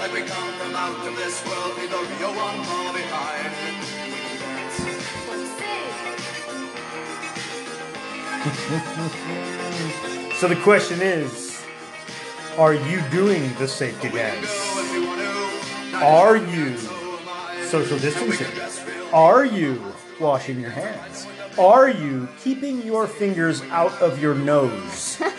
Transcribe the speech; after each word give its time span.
that 0.00 0.12
we 0.14 0.22
come 0.22 0.52
from 0.54 0.74
out 0.74 1.06
of 1.06 1.14
this 1.14 1.44
world, 1.44 1.76
leave 1.76 1.90
the 1.90 1.98
real 1.98 2.32
one 2.34 2.64
far 2.64 2.92
behind. 2.94 3.52
So 10.36 10.48
the 10.48 10.56
question 10.62 11.02
is, 11.02 11.62
are 12.56 12.72
you 12.72 13.02
doing 13.10 13.52
the 13.58 13.68
safety 13.68 14.08
dance? 14.08 14.48
Are 15.96 16.38
you 16.38 16.78
social 17.66 17.98
distancing? 17.98 18.46
Are 19.12 19.44
you 19.44 19.92
washing 20.18 20.60
your 20.60 20.70
hands? 20.70 21.26
Are 21.58 21.90
you 21.90 22.26
keeping 22.42 22.80
your 22.86 23.06
fingers 23.06 23.60
out 23.64 23.92
of 24.00 24.18
your 24.18 24.34
nose? 24.34 25.20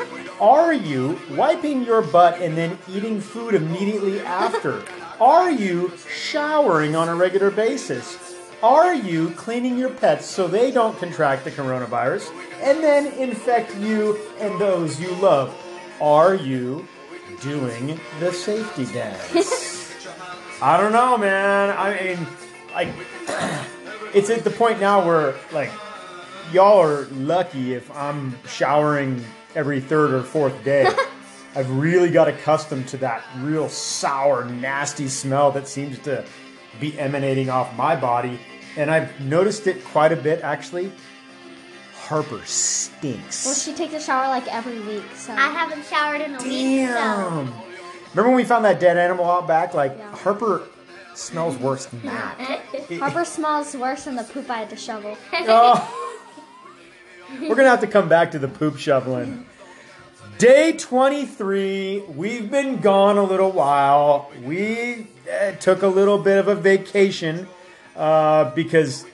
Are 0.41 0.73
you 0.73 1.19
wiping 1.29 1.85
your 1.85 2.01
butt 2.01 2.41
and 2.41 2.57
then 2.57 2.75
eating 2.89 3.21
food 3.21 3.53
immediately 3.53 4.21
after? 4.21 4.83
Are 5.19 5.51
you 5.51 5.93
showering 6.11 6.95
on 6.95 7.07
a 7.09 7.15
regular 7.15 7.51
basis? 7.51 8.17
Are 8.63 8.91
you 8.91 9.29
cleaning 9.35 9.77
your 9.77 9.91
pets 9.91 10.25
so 10.25 10.47
they 10.47 10.71
don't 10.71 10.97
contract 10.97 11.43
the 11.43 11.51
coronavirus 11.51 12.31
and 12.59 12.83
then 12.83 13.05
infect 13.19 13.77
you 13.77 14.17
and 14.39 14.59
those 14.59 14.99
you 14.99 15.11
love? 15.17 15.55
Are 16.01 16.33
you 16.33 16.87
doing 17.41 17.99
the 18.19 18.33
safety 18.33 18.85
dance? 18.85 20.07
I 20.61 20.75
don't 20.81 20.91
know, 20.91 21.19
man. 21.19 21.69
I 21.77 22.03
mean, 22.03 22.27
like, 22.73 22.87
it's 24.15 24.31
at 24.31 24.43
the 24.43 24.49
point 24.49 24.79
now 24.79 25.05
where, 25.05 25.35
like, 25.51 25.71
y'all 26.51 26.81
are 26.81 27.05
lucky 27.11 27.75
if 27.75 27.95
I'm 27.95 28.35
showering 28.47 29.23
every 29.55 29.79
third 29.81 30.11
or 30.13 30.23
fourth 30.23 30.63
day. 30.63 30.87
I've 31.55 31.69
really 31.69 32.09
got 32.09 32.27
accustomed 32.29 32.87
to 32.89 32.97
that 32.97 33.23
real 33.39 33.67
sour, 33.67 34.45
nasty 34.45 35.07
smell 35.09 35.51
that 35.51 35.67
seems 35.67 35.99
to 35.99 36.23
be 36.79 36.97
emanating 36.97 37.49
off 37.49 37.75
my 37.75 37.95
body. 37.95 38.39
And 38.77 38.89
I've 38.89 39.19
noticed 39.19 39.67
it 39.67 39.83
quite 39.83 40.13
a 40.13 40.15
bit, 40.15 40.41
actually. 40.41 40.91
Harper 41.93 42.41
stinks. 42.45 43.45
Well, 43.45 43.53
she 43.55 43.73
takes 43.73 43.93
a 43.93 43.99
shower 43.99 44.27
like 44.27 44.47
every 44.47 44.79
week, 44.79 45.03
so. 45.15 45.33
I 45.33 45.49
haven't 45.49 45.85
showered 45.85 46.21
in 46.21 46.35
a 46.35 46.37
week, 46.37 46.87
so. 46.87 46.93
Damn. 46.93 47.53
Remember 48.11 48.29
when 48.29 48.35
we 48.35 48.43
found 48.45 48.63
that 48.65 48.79
dead 48.79 48.97
animal 48.97 49.25
out 49.29 49.47
back? 49.47 49.73
Like, 49.73 49.95
Yeah. 49.97 50.15
Harper 50.15 50.63
smells 51.15 51.57
worse 51.57 51.85
than 51.87 52.01
that. 52.03 52.37
Harper 52.99 53.25
smells 53.25 53.75
worse 53.75 54.05
than 54.05 54.15
the 54.15 54.23
poop 54.23 54.49
I 54.49 54.59
had 54.59 54.69
to 54.69 54.77
shovel. 54.77 55.17
Oh. 55.33 55.97
We're 57.39 57.55
gonna 57.55 57.69
have 57.69 57.81
to 57.81 57.87
come 57.87 58.09
back 58.09 58.31
to 58.31 58.39
the 58.39 58.47
poop 58.47 58.77
shoveling. 58.77 59.45
Day 60.37 60.73
23. 60.73 61.99
We've 62.15 62.49
been 62.49 62.77
gone 62.81 63.17
a 63.17 63.23
little 63.23 63.51
while. 63.51 64.31
We 64.43 65.07
uh, 65.31 65.51
took 65.53 65.81
a 65.83 65.87
little 65.87 66.17
bit 66.17 66.37
of 66.39 66.47
a 66.47 66.55
vacation 66.55 67.47
uh, 67.95 68.51
because 68.55 69.05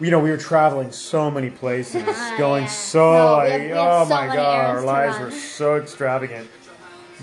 you 0.00 0.10
know 0.10 0.20
we 0.20 0.30
were 0.30 0.36
traveling 0.36 0.92
so 0.92 1.30
many 1.30 1.50
places, 1.50 2.04
going 2.38 2.68
so 2.68 3.12
No, 3.12 3.44
we 3.58 3.66
we 3.66 3.72
oh 3.72 4.04
so 4.04 4.10
my 4.10 4.26
many 4.26 4.36
god, 4.36 4.64
our 4.66 4.80
to 4.80 4.86
lives 4.86 5.16
run. 5.16 5.24
were 5.24 5.30
so 5.32 5.76
extravagant. 5.76 6.48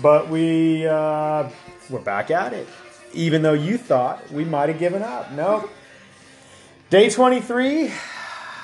But 0.02 0.28
we 0.28 0.86
uh, 0.86 1.48
we're 1.88 2.00
back 2.00 2.30
at 2.30 2.52
it. 2.52 2.68
Even 3.14 3.40
though 3.40 3.54
you 3.54 3.78
thought 3.78 4.30
we 4.30 4.44
might 4.44 4.68
have 4.68 4.78
given 4.78 5.02
up, 5.02 5.32
no. 5.32 5.70
Day 6.90 7.08
23, 7.08 7.90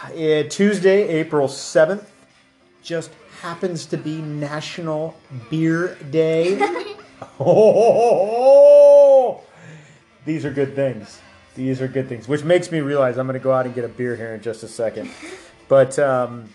uh, 0.04 0.42
Tuesday, 0.48 1.08
April 1.08 1.48
7th, 1.48 2.04
just 2.82 3.10
happens 3.40 3.86
to 3.86 3.96
be 3.96 4.20
National 4.22 5.14
Beer 5.50 5.96
Day. 6.10 6.58
oh, 7.40 9.42
these 10.24 10.44
are 10.44 10.50
good 10.52 10.74
things. 10.74 11.20
These 11.54 11.82
are 11.82 11.88
good 11.88 12.08
things, 12.08 12.28
which 12.28 12.44
makes 12.44 12.72
me 12.72 12.80
realize 12.80 13.18
I'm 13.18 13.26
going 13.26 13.38
to 13.38 13.42
go 13.42 13.52
out 13.52 13.66
and 13.66 13.74
get 13.74 13.84
a 13.84 13.88
beer 13.88 14.16
here 14.16 14.34
in 14.34 14.40
just 14.40 14.62
a 14.62 14.68
second. 14.68 15.10
But 15.68 15.98
um, 15.98 16.50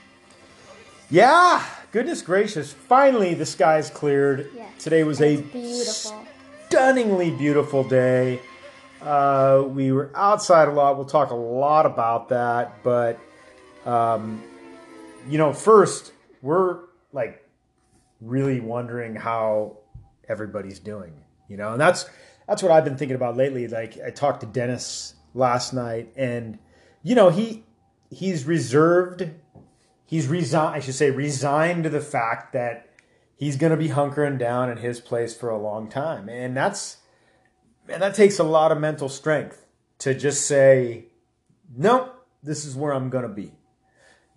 yeah, 1.09 1.65
goodness 1.91 2.21
gracious, 2.21 2.71
finally 2.71 3.33
the 3.33 3.47
skies 3.47 3.89
cleared. 3.89 4.51
Yes, 4.55 4.83
Today 4.83 5.03
was 5.03 5.21
a 5.21 5.37
beautiful. 5.37 6.23
stunningly 6.67 7.31
beautiful 7.31 7.83
day. 7.83 8.39
Uh, 9.01 9.63
we 9.67 9.91
were 9.91 10.11
outside 10.13 10.67
a 10.67 10.71
lot. 10.71 10.97
We'll 10.97 11.05
talk 11.05 11.31
a 11.31 11.35
lot 11.35 11.87
about 11.87 12.29
that. 12.29 12.83
But, 12.83 13.17
um, 13.87 14.43
you 15.29 15.37
know, 15.37 15.53
first, 15.53 16.11
we're 16.41 16.79
like 17.11 17.43
really 18.21 18.59
wondering 18.59 19.15
how 19.15 19.77
everybody's 20.27 20.79
doing, 20.79 21.13
you 21.47 21.57
know, 21.57 21.71
and 21.71 21.81
that's 21.81 22.09
that's 22.47 22.61
what 22.61 22.71
I've 22.71 22.83
been 22.83 22.97
thinking 22.97 23.15
about 23.15 23.37
lately. 23.37 23.67
Like 23.67 23.97
I 24.05 24.09
talked 24.09 24.41
to 24.41 24.45
Dennis 24.45 25.15
last 25.33 25.73
night, 25.73 26.13
and 26.15 26.59
you 27.01 27.15
know 27.15 27.29
he 27.29 27.65
he's 28.09 28.45
reserved, 28.45 29.29
he's 30.05 30.27
resigned. 30.27 30.75
I 30.75 30.79
should 30.79 30.95
say 30.95 31.09
resigned 31.09 31.83
to 31.83 31.89
the 31.89 32.01
fact 32.01 32.53
that 32.53 32.89
he's 33.35 33.55
going 33.55 33.71
to 33.71 33.77
be 33.77 33.89
hunkering 33.89 34.37
down 34.37 34.69
in 34.69 34.77
his 34.77 34.99
place 34.99 35.35
for 35.35 35.49
a 35.49 35.57
long 35.57 35.89
time, 35.89 36.27
and 36.29 36.55
that's 36.55 36.97
and 37.87 38.01
that 38.01 38.15
takes 38.15 38.37
a 38.39 38.43
lot 38.43 38.71
of 38.71 38.79
mental 38.79 39.07
strength 39.09 39.65
to 39.99 40.13
just 40.13 40.45
say, 40.45 41.05
no, 41.75 42.11
this 42.43 42.65
is 42.65 42.75
where 42.75 42.93
I'm 42.93 43.09
going 43.09 43.23
to 43.23 43.33
be, 43.33 43.53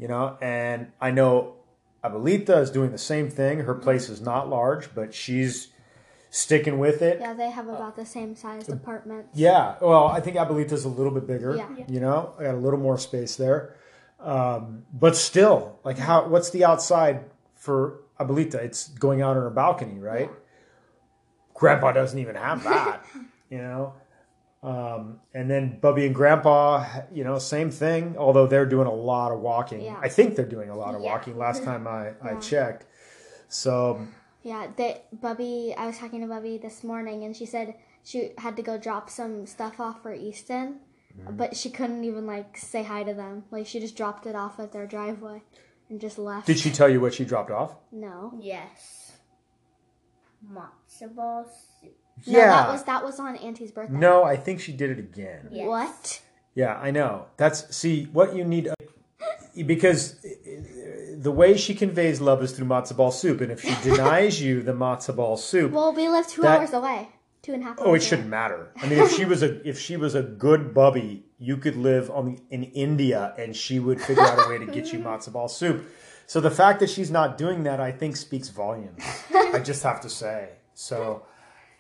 you 0.01 0.09
know. 0.09 0.37
And 0.41 0.89
I 1.01 1.11
know 1.11 1.57
Abuelita 2.03 2.61
is 2.61 2.71
doing 2.71 2.91
the 2.91 2.99
same 2.99 3.31
thing. 3.31 3.61
Her 3.61 3.75
place 3.75 4.09
is 4.09 4.21
not 4.21 4.49
large, 4.49 4.95
but 4.95 5.15
she's 5.15 5.69
sticking 6.31 6.79
with 6.79 7.03
it. 7.03 7.21
Yeah, 7.21 7.35
they 7.35 7.51
have 7.51 7.69
about 7.69 7.97
the 7.97 8.07
same 8.07 8.35
size 8.35 8.69
apartments. 8.69 9.31
Yeah, 9.35 9.77
well, 9.81 10.07
I 10.07 10.21
think 10.21 10.37
Abuelita's 10.37 10.85
a 10.85 10.89
little 10.89 11.13
bit 11.13 11.27
bigger. 11.27 11.57
Yeah. 11.57 11.69
You 11.89 12.01
know, 12.01 12.35
I 12.39 12.45
got 12.45 12.55
a 12.55 12.59
little 12.59 12.81
more 12.81 12.99
space 12.99 13.37
there. 13.37 13.77
Um, 14.19 14.85
but 14.93 15.17
still, 15.17 15.79
like, 15.85 15.99
how? 15.99 16.27
What's 16.27 16.51
the 16.51 16.65
outside 16.65 17.25
for 17.55 18.01
Abuelita? 18.19 18.57
It's 18.57 18.89
going 18.89 19.23
out 19.23 19.37
on 19.37 19.43
her 19.43 19.51
balcony, 19.51 19.99
right? 19.99 20.31
Grandpa 21.55 21.93
doesn't 21.93 22.19
even 22.19 22.37
have 22.37 22.65
that. 22.65 23.05
you 23.51 23.59
know. 23.59 23.95
Um, 24.63 25.21
and 25.33 25.51
then 25.51 25.79
Bubby 25.81 26.05
and 26.07 26.15
Grandpa, 26.15 26.85
you 27.13 27.25
know, 27.25 27.39
same 27.39 27.71
thing. 27.71 28.17
Although 28.19 28.47
they're 28.47 28.67
doing 28.67 28.87
a 28.87 28.93
lot 28.95 29.33
of 29.33 29.41
walking. 29.41 29.81
Yeah. 29.81 29.99
I 30.03 30.09
think 30.09 30.37
they're 30.37 30.45
doing 30.45 30.69
a 30.69 30.77
lot 30.77 30.95
of 30.95 31.01
Yeah. 31.01 31.11
walking. 31.13 31.39
Last 31.39 31.65
time 31.65 31.87
I, 31.87 32.13
I 32.23 32.35
checked. 32.37 32.85
So 33.49 34.07
Yeah, 34.43 34.67
they, 34.77 35.03
Bubby, 35.13 35.75
I 35.77 35.87
was 35.87 35.97
talking 35.99 36.21
to 36.21 36.27
Bubby 36.27 36.59
this 36.59 36.85
morning, 36.85 37.25
and 37.25 37.35
she 37.35 37.47
said 37.47 37.75
she 38.05 38.33
had 38.39 38.55
to 38.57 38.63
go 38.63 38.77
drop 38.77 39.09
some 39.11 39.47
stuff 39.47 39.81
off 39.81 40.03
for 40.03 40.13
Easton, 40.15 40.81
Mm-hmm. 41.19 41.37
but 41.37 41.57
she 41.57 41.71
couldn't 41.71 42.05
even 42.05 42.25
like 42.25 42.57
say 42.57 42.85
hi 42.85 43.03
to 43.03 43.13
them. 43.13 43.43
Like 43.51 43.67
she 43.67 43.81
just 43.81 43.97
dropped 43.97 44.27
it 44.27 44.37
off 44.37 44.61
at 44.61 44.71
their 44.73 44.87
driveway 44.87 45.43
and 45.89 46.01
just 46.01 46.19
left. 46.19 46.47
did 46.47 46.57
she 46.57 46.71
tell 46.71 46.89
you 46.89 47.01
what 47.01 47.13
she 47.15 47.25
dropped 47.25 47.51
off? 47.51 47.75
No. 47.91 48.33
Yes. 48.41 49.17
Matzo 50.49 51.13
balls. 51.15 51.49
No, 52.27 52.33
that 52.41 52.69
was 52.69 52.85
that 52.85 53.05
was 53.05 53.19
on 53.21 53.37
Auntie's 53.37 53.71
birthday. 53.73 53.97
No, 53.97 54.25
I 54.25 54.37
think 54.37 54.61
she 54.61 54.73
did 54.73 54.91
it 54.91 54.99
again. 54.99 55.49
Yes. 55.51 55.67
What? 55.69 56.23
Yeah, 56.55 56.77
I 56.77 56.91
know. 56.91 57.27
That's 57.37 57.75
see 57.75 58.05
what 58.13 58.35
you 58.35 58.45
need 58.45 58.69
uh, 58.69 58.75
because 59.67 60.17
uh, 60.25 60.29
uh, 60.29 61.17
the 61.19 61.31
way 61.31 61.57
she 61.57 61.75
conveys 61.75 62.21
love 62.21 62.43
is 62.43 62.53
through 62.53 62.67
matzo 62.67 62.97
ball 62.97 63.11
soup, 63.11 63.41
and 63.41 63.51
if 63.53 63.61
she 63.63 63.75
denies 63.89 64.41
you 64.41 64.63
the 64.63 64.73
matzo 64.73 65.15
ball 65.15 65.37
soup, 65.37 65.73
Well, 65.73 65.93
we 65.93 66.09
live 66.09 66.27
two 66.27 66.43
That- 66.43 66.61
hours 66.61 66.73
away, 66.73 67.09
two 67.43 67.53
and 67.55 67.63
a 67.63 67.67
half. 67.67 67.77
oh, 67.79 67.89
it 67.89 67.89
hours 67.91 68.07
shouldn't 68.07 68.29
matter. 68.29 68.71
I 68.83 68.87
mean, 68.89 68.99
if 68.99 69.13
she 69.13 69.25
was 69.25 69.43
a 69.43 69.67
if 69.69 69.79
she 69.79 69.97
was 69.97 70.15
a 70.15 70.23
good 70.23 70.73
bubby, 70.75 71.25
you 71.39 71.57
could 71.57 71.77
live 71.77 72.11
on 72.11 72.39
in 72.51 72.65
India, 72.65 73.35
and 73.39 73.55
she 73.55 73.79
would 73.79 74.01
figure 74.01 74.23
out 74.23 74.47
a 74.47 74.49
way 74.49 74.59
to 74.59 74.67
get 74.67 74.93
you 74.93 74.99
matzo 75.09 75.33
ball 75.33 75.49
soup. 75.49 75.85
So 76.27 76.41
the 76.41 76.51
fact 76.51 76.79
that 76.81 76.89
she's 76.89 77.11
not 77.11 77.37
doing 77.37 77.65
that, 77.65 77.81
I 77.81 77.91
think, 77.91 78.17
speaks 78.17 78.49
volumes. 78.51 79.03
I 79.35 79.59
just 79.59 79.83
have 79.83 80.01
to 80.03 80.09
say. 80.09 80.51
So, 80.75 81.23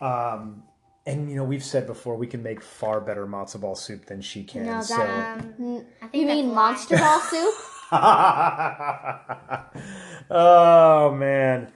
um, 0.00 0.62
and 1.06 1.30
you 1.30 1.36
know, 1.36 1.44
we've 1.44 1.64
said 1.64 1.86
before 1.86 2.16
we 2.16 2.26
can 2.26 2.42
make 2.42 2.62
far 2.62 3.00
better 3.00 3.26
matzo 3.26 3.60
ball 3.60 3.74
soup 3.74 4.06
than 4.06 4.20
she 4.20 4.44
can. 4.44 4.66
No, 4.66 4.82
so. 4.82 5.00
Um, 5.00 5.84
I 6.02 6.06
think 6.06 6.14
You 6.14 6.26
mean 6.26 6.48
why. 6.48 6.54
monster 6.54 6.96
ball 6.98 7.20
soup? 7.20 7.54
oh 10.30 11.12
man 11.18 11.72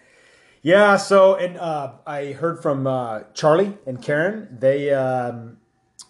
yeah 0.63 0.97
so 0.97 1.35
and 1.35 1.59
uh, 1.59 1.91
i 2.07 2.27
heard 2.27 2.63
from 2.63 2.87
uh, 2.87 3.23
charlie 3.33 3.77
and 3.85 4.01
karen 4.01 4.47
they 4.57 4.93
um, 4.93 5.57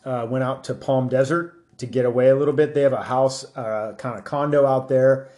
uh, 0.04 0.26
went 0.28 0.44
out 0.44 0.64
to 0.64 0.74
palm 0.74 1.08
desert 1.08 1.54
to 1.78 1.86
get 1.86 2.04
away 2.04 2.28
a 2.28 2.36
little 2.36 2.52
bit 2.52 2.74
they 2.74 2.82
have 2.82 2.92
a 2.92 3.04
house 3.04 3.46
uh, 3.56 3.94
kind 3.96 4.18
of 4.18 4.24
condo 4.24 4.66
out 4.66 4.90
there 4.90 5.30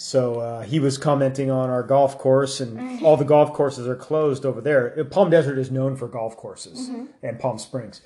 so 0.00 0.40
uh, 0.40 0.62
he 0.62 0.80
was 0.80 0.96
commenting 0.96 1.50
on 1.50 1.68
our 1.68 1.82
golf 1.82 2.16
course 2.16 2.58
and 2.60 3.02
all 3.04 3.16
the 3.16 3.24
golf 3.24 3.52
courses 3.52 3.86
are 3.86 3.96
closed 3.96 4.46
over 4.46 4.60
there 4.60 4.98
Uh, 4.98 5.04
palm 5.04 5.28
desert 5.30 5.58
is 5.58 5.70
known 5.70 5.94
for 5.96 6.08
golf 6.08 6.36
courses 6.36 6.88
and 7.22 7.38
palm 7.38 7.58
springs 7.58 8.00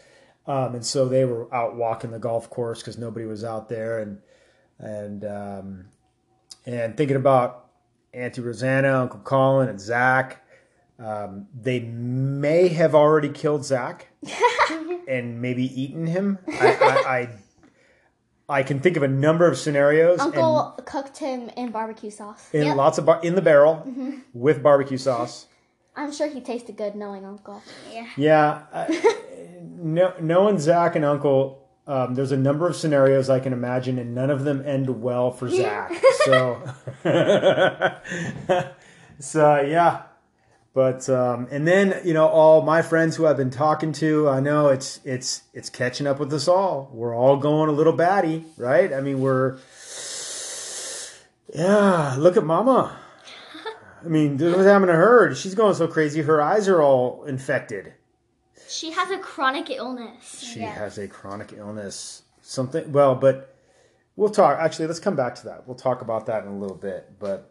um, 0.47 0.75
and 0.75 0.85
so 0.85 1.09
they 1.09 1.25
were 1.25 1.53
out 1.55 1.77
walking 1.77 2.11
the 2.11 2.19
golf 2.19 2.51
course 2.51 2.81
because 2.81 2.99
nobody 2.99 3.25
was 3.27 3.45
out 3.45 3.69
there 3.69 4.01
and 4.01 4.19
and 4.79 5.25
um, 5.25 5.85
and 6.67 6.97
thinking 6.97 7.17
about 7.17 7.67
Auntie 8.13 8.41
Rosanna, 8.41 9.01
Uncle 9.03 9.21
Colin, 9.21 9.69
and 9.69 9.81
Zach. 9.81 10.41
Um, 10.99 11.49
they 11.53 11.81
may 11.81 12.69
have 12.69 12.95
already 12.95 13.29
killed 13.29 13.65
Zach 13.65 14.09
and 15.09 15.43
maybe 15.43 15.65
eaten 15.81 16.07
him. 16.07 16.39
I, 16.49 16.77
I, 16.81 17.11
I, 17.17 17.29
I 18.49 18.63
can 18.63 18.81
think 18.81 18.97
of 18.97 19.03
a 19.03 19.09
number 19.09 19.47
of 19.47 19.57
scenarios. 19.57 20.21
and- 20.21 20.35
Uncle 20.35 20.79
cooked 20.85 21.19
him 21.19 21.51
in 21.57 21.71
barbecue 21.71 22.11
sauce. 22.11 22.49
in 22.53 22.65
Yep. 22.67 22.77
lots 22.77 22.99
of 22.99 23.07
bar- 23.07 23.21
in 23.23 23.35
the 23.35 23.43
barrel 23.43 23.83
with 24.35 24.63
barbecue 24.63 24.99
sauce. 24.99 25.47
I'm 25.97 26.13
sure 26.13 26.27
he 26.29 26.41
tasted 26.41 26.77
good 26.77 26.95
knowing 26.97 27.25
Uncle. 27.25 27.63
Yeah. 27.93 28.07
Yeah, 28.17 28.63
I, 28.73 29.15
no, 29.63 30.13
knowing 30.21 30.59
Zach 30.59 30.97
and 30.97 31.05
Uncle, 31.05 31.61
um, 31.87 32.15
there's 32.15 32.33
a 32.33 32.37
number 32.37 32.67
of 32.67 32.75
scenarios 32.77 33.31
I 33.31 33.39
can 33.41 33.53
imagine, 33.53 33.99
and 33.99 34.15
none 34.15 34.29
of 34.31 34.45
them 34.45 34.63
end 34.67 35.03
well 35.03 35.31
for 35.31 35.49
Zach. 35.49 35.93
So, 36.25 36.59
so 39.21 39.61
yeah. 39.61 40.03
But 40.75 41.09
um, 41.09 41.47
and 41.53 41.67
then 41.69 42.01
you 42.05 42.13
know 42.15 42.27
all 42.27 42.61
my 42.63 42.83
friends 42.83 43.15
who 43.15 43.27
I've 43.27 43.37
been 43.37 43.51
talking 43.51 43.93
to, 43.93 44.29
I 44.29 44.41
know 44.41 44.69
it's 44.69 45.01
it's 45.05 45.45
it's 45.55 45.71
catching 45.71 46.07
up 46.09 46.19
with 46.19 46.33
us 46.33 46.49
all. 46.49 46.91
We're 46.93 47.15
all 47.17 47.37
going 47.37 47.69
a 47.69 47.73
little 47.73 47.93
batty, 47.93 48.45
right? 48.57 48.93
I 48.93 49.01
mean, 49.01 49.21
we're 49.21 49.59
yeah. 51.55 52.17
Look 52.19 52.37
at 52.37 52.45
Mama. 52.45 52.99
I 54.05 54.09
mean, 54.09 54.37
this 54.37 54.49
is 54.49 54.57
what's 54.57 54.67
happening 54.67 54.89
to 54.89 54.97
her? 54.97 55.35
She's 55.35 55.55
going 55.55 55.75
so 55.75 55.87
crazy. 55.87 56.23
Her 56.23 56.43
eyes 56.43 56.69
are 56.69 56.83
all 56.83 57.25
infected. 57.25 57.95
She 58.69 58.91
has 58.91 59.11
a 59.11 59.19
chronic 59.19 59.71
illness. 59.71 60.41
She 60.41 60.61
Yeah. 60.61 60.73
has 60.75 60.99
a 60.99 61.07
chronic 61.07 61.55
illness. 61.57 62.23
Something. 62.43 62.93
Well, 62.93 63.15
but 63.15 63.55
we'll 64.17 64.29
talk. 64.29 64.59
Actually, 64.59 64.89
let's 64.89 65.01
come 65.01 65.17
back 65.17 65.37
to 65.37 65.45
that. 65.45 65.67
We'll 65.67 65.77
talk 65.77 66.03
about 66.03 66.27
that 66.27 66.43
in 66.43 66.51
a 66.51 66.59
little 66.59 66.77
bit. 66.77 67.13
But 67.19 67.51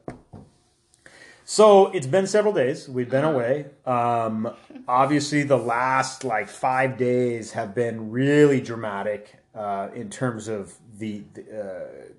so 1.46 1.88
it's 1.92 2.08
been 2.08 2.28
several 2.28 2.54
days. 2.54 2.88
We've 2.88 3.10
been 3.10 3.24
away. 3.24 3.68
Um, 3.86 4.54
obviously, 4.88 5.44
the 5.44 5.58
last 5.58 6.24
like 6.24 6.50
five 6.50 6.98
days 6.98 7.52
have 7.52 7.74
been 7.76 8.12
really 8.12 8.62
dramatic 8.62 9.40
uh, 9.56 9.90
in 9.94 10.10
terms 10.10 10.48
of 10.48 10.74
the, 10.98 11.24
the 11.34 11.42
uh, 11.42 12.14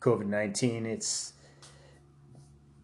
COVID 0.00 0.26
nineteen. 0.26 0.86
It's 0.86 1.32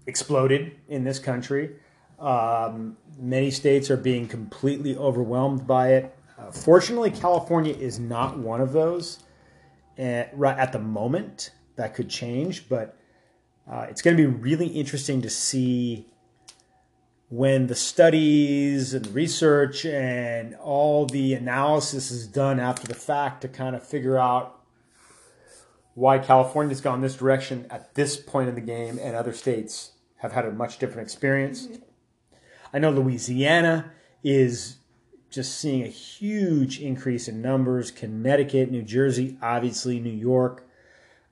exploded 0.06 0.76
in 0.88 1.04
this 1.04 1.18
country. 1.18 1.76
Um, 2.18 2.96
many 3.18 3.50
states 3.50 3.90
are 3.90 3.96
being 3.96 4.26
completely 4.28 4.96
overwhelmed 4.96 5.66
by 5.66 5.94
it. 5.94 6.16
Uh, 6.38 6.50
fortunately, 6.50 7.10
California 7.10 7.74
is 7.74 7.98
not 7.98 8.38
one 8.38 8.60
of 8.60 8.72
those 8.72 9.20
at, 9.98 10.30
right 10.36 10.56
at 10.58 10.72
the 10.72 10.78
moment. 10.78 11.50
That 11.76 11.94
could 11.94 12.08
change, 12.08 12.68
but 12.70 12.95
uh, 13.70 13.86
it's 13.88 14.02
going 14.02 14.16
to 14.16 14.22
be 14.22 14.26
really 14.26 14.68
interesting 14.68 15.22
to 15.22 15.30
see 15.30 16.06
when 17.28 17.66
the 17.66 17.74
studies 17.74 18.94
and 18.94 19.06
research 19.08 19.84
and 19.84 20.54
all 20.56 21.06
the 21.06 21.34
analysis 21.34 22.10
is 22.10 22.26
done 22.26 22.60
after 22.60 22.86
the 22.86 22.94
fact 22.94 23.40
to 23.40 23.48
kind 23.48 23.74
of 23.74 23.82
figure 23.82 24.16
out 24.16 24.60
why 25.94 26.18
California's 26.18 26.80
gone 26.80 27.00
this 27.00 27.16
direction 27.16 27.66
at 27.70 27.94
this 27.94 28.16
point 28.16 28.48
in 28.48 28.54
the 28.54 28.60
game 28.60 28.98
and 29.02 29.16
other 29.16 29.32
states 29.32 29.92
have 30.18 30.32
had 30.32 30.44
a 30.44 30.52
much 30.52 30.78
different 30.78 31.02
experience. 31.02 31.68
I 32.72 32.78
know 32.78 32.90
Louisiana 32.90 33.92
is 34.22 34.76
just 35.30 35.58
seeing 35.58 35.82
a 35.82 35.88
huge 35.88 36.80
increase 36.80 37.28
in 37.28 37.42
numbers. 37.42 37.90
Connecticut, 37.90 38.70
New 38.70 38.82
Jersey, 38.82 39.36
obviously 39.42 39.98
New 39.98 40.10
York. 40.10 40.65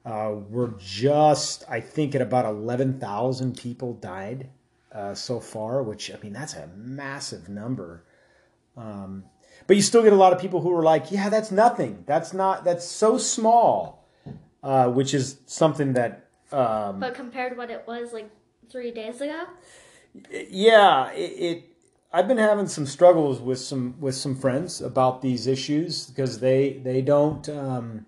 Uh, 0.04 0.34
we're 0.50 0.72
just, 0.78 1.64
I 1.68 1.80
think, 1.80 2.14
at 2.14 2.20
about 2.20 2.44
11,000 2.44 3.56
people 3.56 3.94
died 3.94 4.48
uh, 4.92 5.14
so 5.14 5.40
far, 5.40 5.82
which, 5.82 6.10
I 6.12 6.18
mean, 6.22 6.32
that's 6.32 6.54
a 6.54 6.68
massive 6.76 7.48
number. 7.48 8.04
Um, 8.76 9.24
but 9.66 9.76
you 9.76 9.82
still 9.82 10.02
get 10.02 10.12
a 10.12 10.16
lot 10.16 10.32
of 10.32 10.40
people 10.40 10.60
who 10.60 10.72
are 10.74 10.82
like, 10.82 11.10
yeah, 11.10 11.28
that's 11.30 11.50
nothing. 11.50 12.04
That's 12.06 12.34
not, 12.34 12.64
that's 12.64 12.84
so 12.84 13.16
small, 13.16 14.06
uh, 14.62 14.88
which 14.90 15.14
is 15.14 15.38
something 15.46 15.94
that. 15.94 16.28
Um, 16.52 17.00
But 17.00 17.14
compared 17.14 17.52
to 17.52 17.58
what 17.58 17.70
it 17.70 17.84
was 17.86 18.12
like 18.12 18.30
three 18.68 18.90
days 18.90 19.20
ago, 19.20 19.44
yeah 20.30 21.10
it, 21.12 21.18
it 21.20 21.64
i've 22.12 22.28
been 22.28 22.38
having 22.38 22.66
some 22.66 22.86
struggles 22.86 23.40
with 23.40 23.58
some 23.58 23.98
with 24.00 24.14
some 24.14 24.34
friends 24.34 24.80
about 24.80 25.22
these 25.22 25.46
issues 25.46 26.06
because 26.06 26.40
they 26.40 26.74
they 26.84 27.02
don't 27.02 27.48
um, 27.48 28.06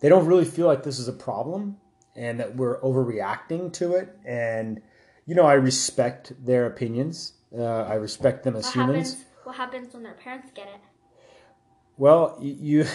they 0.00 0.08
don't 0.08 0.26
really 0.26 0.44
feel 0.44 0.66
like 0.66 0.82
this 0.82 0.98
is 0.98 1.08
a 1.08 1.12
problem 1.12 1.76
and 2.16 2.40
that 2.40 2.56
we're 2.56 2.80
overreacting 2.80 3.72
to 3.72 3.92
it 3.92 4.16
and 4.24 4.80
you 5.26 5.34
know 5.34 5.44
i 5.44 5.54
respect 5.54 6.32
their 6.44 6.66
opinions 6.66 7.34
uh, 7.56 7.82
i 7.82 7.94
respect 7.94 8.44
them 8.44 8.56
as 8.56 8.64
what 8.66 8.74
humans 8.74 9.10
happens? 9.10 9.24
What 9.44 9.56
happens 9.56 9.94
when 9.94 10.02
their 10.02 10.12
parents 10.12 10.50
get 10.54 10.68
it? 10.68 10.80
well, 11.98 12.38
you 12.40 12.86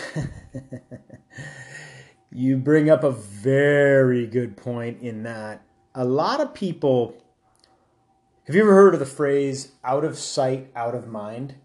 you 2.31 2.57
bring 2.57 2.89
up 2.89 3.03
a 3.03 3.11
very 3.11 4.25
good 4.25 4.57
point 4.57 5.01
in 5.01 5.23
that 5.23 5.61
a 5.93 6.05
lot 6.05 6.39
of 6.39 6.53
people 6.53 7.15
have 8.45 8.55
you 8.55 8.61
ever 8.61 8.73
heard 8.73 8.93
of 8.93 8.99
the 8.99 9.05
phrase 9.05 9.71
out 9.83 10.03
of 10.03 10.17
sight, 10.17 10.69
out 10.75 10.95
of 10.95 11.07
mind? 11.07 11.55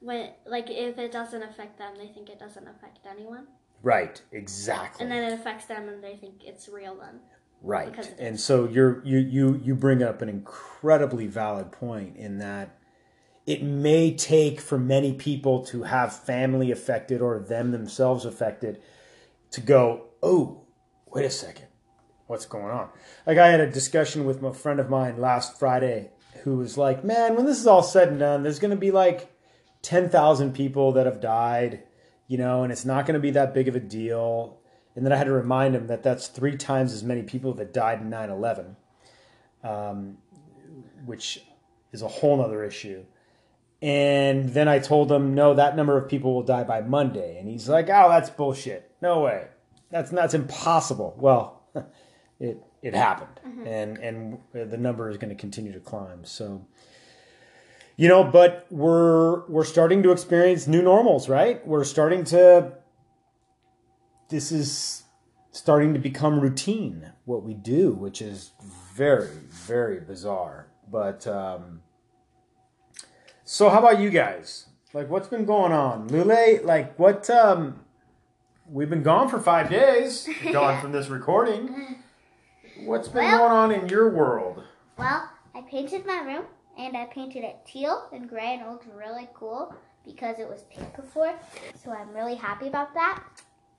When 0.00 0.30
like 0.46 0.70
if 0.70 0.98
it 0.98 1.10
doesn't 1.10 1.42
affect 1.42 1.78
them, 1.78 1.94
they 1.96 2.08
think 2.08 2.28
it 2.28 2.38
doesn't 2.38 2.68
affect 2.68 3.00
anyone, 3.10 3.46
Right, 3.84 4.20
exactly. 4.32 5.02
and 5.02 5.12
then 5.12 5.22
it 5.24 5.34
affects 5.34 5.66
them, 5.66 5.88
and 5.88 6.02
they 6.02 6.16
think 6.16 6.42
it's 6.44 6.68
real. 6.68 6.96
Then 6.96 7.20
right. 7.62 8.14
And 8.18 8.40
so 8.40 8.66
you're 8.66 9.04
you 9.04 9.18
you 9.18 9.60
you 9.62 9.74
bring 9.74 10.02
up 10.02 10.22
an 10.22 10.28
incredibly 10.28 11.26
valid 11.26 11.70
point 11.70 12.16
in 12.16 12.38
that 12.38 12.78
it 13.46 13.62
may 13.62 14.14
take 14.14 14.60
for 14.60 14.78
many 14.78 15.12
people 15.12 15.64
to 15.66 15.82
have 15.82 16.18
family 16.18 16.70
affected 16.70 17.20
or 17.20 17.38
them 17.38 17.72
themselves 17.72 18.24
affected 18.24 18.80
to 19.50 19.60
go, 19.60 20.06
oh, 20.22 20.62
wait 21.06 21.26
a 21.26 21.30
second, 21.30 21.66
what's 22.26 22.46
going 22.46 22.70
on? 22.70 22.88
Like 23.26 23.38
I 23.38 23.48
had 23.48 23.60
a 23.60 23.70
discussion 23.70 24.24
with 24.24 24.42
a 24.42 24.54
friend 24.54 24.80
of 24.80 24.88
mine 24.88 25.20
last 25.20 25.58
Friday 25.58 26.10
who 26.42 26.56
was 26.56 26.78
like, 26.78 27.04
man, 27.04 27.36
when 27.36 27.46
this 27.46 27.60
is 27.60 27.66
all 27.66 27.82
said 27.82 28.08
and 28.08 28.18
done, 28.18 28.42
there's 28.42 28.58
going 28.58 28.70
to 28.70 28.76
be 28.76 28.90
like 28.90 29.30
10,000 29.82 30.54
people 30.54 30.92
that 30.92 31.06
have 31.06 31.20
died, 31.20 31.82
you 32.28 32.38
know, 32.38 32.62
and 32.62 32.72
it's 32.72 32.84
not 32.84 33.06
going 33.06 33.14
to 33.14 33.20
be 33.20 33.30
that 33.32 33.54
big 33.54 33.68
of 33.68 33.76
a 33.76 33.80
deal. 33.80 34.58
And 34.96 35.04
then 35.04 35.12
I 35.12 35.16
had 35.16 35.24
to 35.24 35.32
remind 35.32 35.74
him 35.74 35.88
that 35.88 36.02
that's 36.02 36.28
three 36.28 36.56
times 36.56 36.92
as 36.92 37.02
many 37.02 37.22
people 37.22 37.52
that 37.54 37.72
died 37.72 38.00
in 38.00 38.10
9 38.10 38.30
11, 38.30 38.76
um, 39.62 40.18
which 41.04 41.42
is 41.92 42.02
a 42.02 42.08
whole 42.08 42.36
nother 42.36 42.64
issue. 42.64 43.04
And 43.82 44.48
then 44.50 44.66
I 44.66 44.78
told 44.78 45.12
him, 45.12 45.34
no, 45.34 45.54
that 45.54 45.76
number 45.76 45.98
of 45.98 46.08
people 46.08 46.34
will 46.34 46.42
die 46.42 46.64
by 46.64 46.80
Monday. 46.80 47.38
And 47.38 47.48
he's 47.48 47.68
like, 47.68 47.90
oh, 47.90 48.08
that's 48.08 48.30
bullshit. 48.30 48.90
No 49.02 49.20
way. 49.20 49.48
That's 49.90 50.10
that's 50.10 50.34
impossible. 50.34 51.14
Well, 51.18 51.62
it 52.40 52.60
it 52.82 52.94
happened, 52.94 53.40
and 53.64 53.96
and 53.98 54.38
the 54.52 54.76
number 54.76 55.08
is 55.08 55.18
going 55.18 55.28
to 55.28 55.40
continue 55.40 55.72
to 55.72 55.78
climb. 55.78 56.24
So, 56.24 56.66
you 57.96 58.08
know, 58.08 58.24
but 58.24 58.66
we're 58.70 59.46
we're 59.46 59.64
starting 59.64 60.02
to 60.02 60.10
experience 60.12 60.66
new 60.66 60.82
normals, 60.82 61.28
right? 61.28 61.64
We're 61.66 61.84
starting 61.84 62.24
to. 62.24 62.72
This 64.30 64.50
is 64.50 65.02
starting 65.52 65.94
to 65.94 66.00
become 66.00 66.40
routine 66.40 67.12
what 67.24 67.42
we 67.44 67.54
do, 67.54 67.92
which 67.92 68.20
is 68.20 68.52
very 68.94 69.28
very 69.50 70.00
bizarre. 70.00 70.68
But 70.90 71.26
um, 71.26 71.82
so, 73.44 73.68
how 73.68 73.78
about 73.78 74.00
you 74.00 74.10
guys? 74.10 74.66
Like, 74.92 75.08
what's 75.08 75.28
been 75.28 75.44
going 75.44 75.72
on, 75.72 76.08
Lule? 76.08 76.64
Like, 76.64 76.98
what? 76.98 77.28
Um, 77.30 77.80
we've 78.68 78.90
been 78.90 79.02
gone 79.02 79.28
for 79.28 79.38
five 79.40 79.68
days. 79.70 80.28
Gone 80.52 80.80
from 80.80 80.92
this 80.92 81.08
recording. 81.08 81.98
What's 82.84 83.06
been 83.06 83.22
Well- 83.24 83.38
going 83.38 83.52
on 83.52 83.70
in 83.70 83.88
your 83.88 84.08
world? 84.10 84.64
Well, 84.98 85.30
I 85.54 85.60
painted 85.62 86.04
my 86.04 86.18
room 86.22 86.44
and 86.78 86.96
I 86.96 87.06
painted 87.06 87.44
it 87.44 87.56
teal 87.66 88.08
and 88.12 88.28
gray 88.28 88.54
and 88.54 88.62
it 88.62 88.68
looked 88.68 88.86
really 88.94 89.28
cool 89.34 89.74
because 90.04 90.38
it 90.38 90.48
was 90.48 90.64
pink 90.70 90.94
before. 90.96 91.34
So 91.82 91.90
I'm 91.92 92.12
really 92.14 92.34
happy 92.34 92.68
about 92.68 92.92
that. 92.94 93.22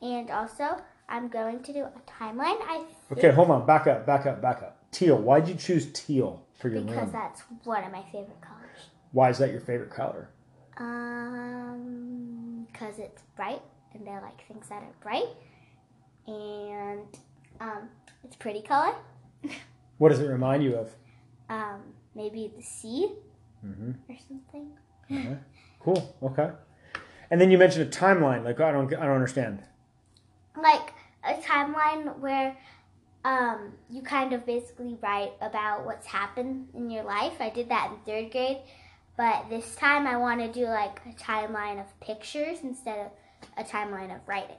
And 0.01 0.29
also, 0.29 0.77
I'm 1.09 1.27
going 1.27 1.61
to 1.63 1.73
do 1.73 1.83
a 1.83 1.91
timeline. 2.09 2.59
I 2.61 2.85
think, 3.07 3.19
Okay, 3.19 3.31
hold 3.31 3.49
on. 3.51 3.65
Back 3.65 3.87
up. 3.87 4.05
Back 4.05 4.25
up. 4.25 4.41
Back 4.41 4.61
up. 4.63 4.77
Teal. 4.91 5.17
Why'd 5.17 5.47
you 5.47 5.55
choose 5.55 5.91
teal 5.93 6.43
for 6.59 6.69
your 6.69 6.81
because 6.81 7.03
room? 7.03 7.11
that's 7.11 7.41
one 7.63 7.83
of 7.83 7.91
my 7.91 8.03
favorite 8.11 8.41
colors. 8.41 8.89
Why 9.11 9.29
is 9.29 9.37
that 9.37 9.51
your 9.51 9.61
favorite 9.61 9.91
color? 9.91 10.29
Um, 10.77 12.67
because 12.71 12.99
it's 12.99 13.21
bright 13.35 13.61
and 13.93 14.07
I 14.09 14.21
like 14.21 14.45
things 14.47 14.67
that 14.69 14.83
are 14.83 14.93
bright. 15.01 15.27
And 16.27 17.07
um, 17.61 17.89
it's 18.23 18.35
a 18.35 18.39
pretty 18.39 18.61
color. 18.61 18.93
What 19.97 20.09
does 20.09 20.19
it 20.19 20.27
remind 20.27 20.61
you 20.61 20.75
of? 20.75 20.93
Um, 21.47 21.79
maybe 22.15 22.51
the 22.55 22.63
sea 22.63 23.12
Mm-hmm. 23.65 23.91
or 24.12 24.17
something. 24.27 25.38
Cool. 25.79 26.15
Okay. 26.22 26.51
And 27.31 27.41
then 27.41 27.50
you 27.50 27.57
mentioned 27.57 27.88
a 27.88 27.98
timeline. 27.98 28.43
Like 28.43 28.60
I 28.60 28.72
don't. 28.72 28.93
I 28.93 29.05
don't 29.05 29.15
understand. 29.15 29.63
like 30.62 30.93
a 31.27 31.34
timeline 31.41 32.19
where 32.19 32.55
um, 33.24 33.74
you 33.89 34.03
kind 34.03 34.34
of 34.34 34.45
basically 34.45 34.98
write 35.01 35.31
about 35.41 35.84
what's 35.86 36.05
happened 36.05 36.67
in 36.75 36.91
your 36.91 37.03
life. 37.03 37.34
I 37.39 37.50
did 37.50 37.69
that 37.69 37.91
in 37.91 37.98
third 38.05 38.31
grade. 38.31 38.60
But 39.17 39.50
this 39.50 39.75
time 39.75 40.05
I 40.05 40.17
want 40.17 40.41
to 40.41 40.51
do 40.51 40.65
like 40.67 41.00
a 41.07 41.13
timeline 41.19 41.79
of 41.79 42.00
pictures 42.01 42.60
instead 42.62 43.00
of 43.00 43.12
a 43.57 43.63
timeline 43.67 44.13
of 44.13 44.22
writing. 44.27 44.57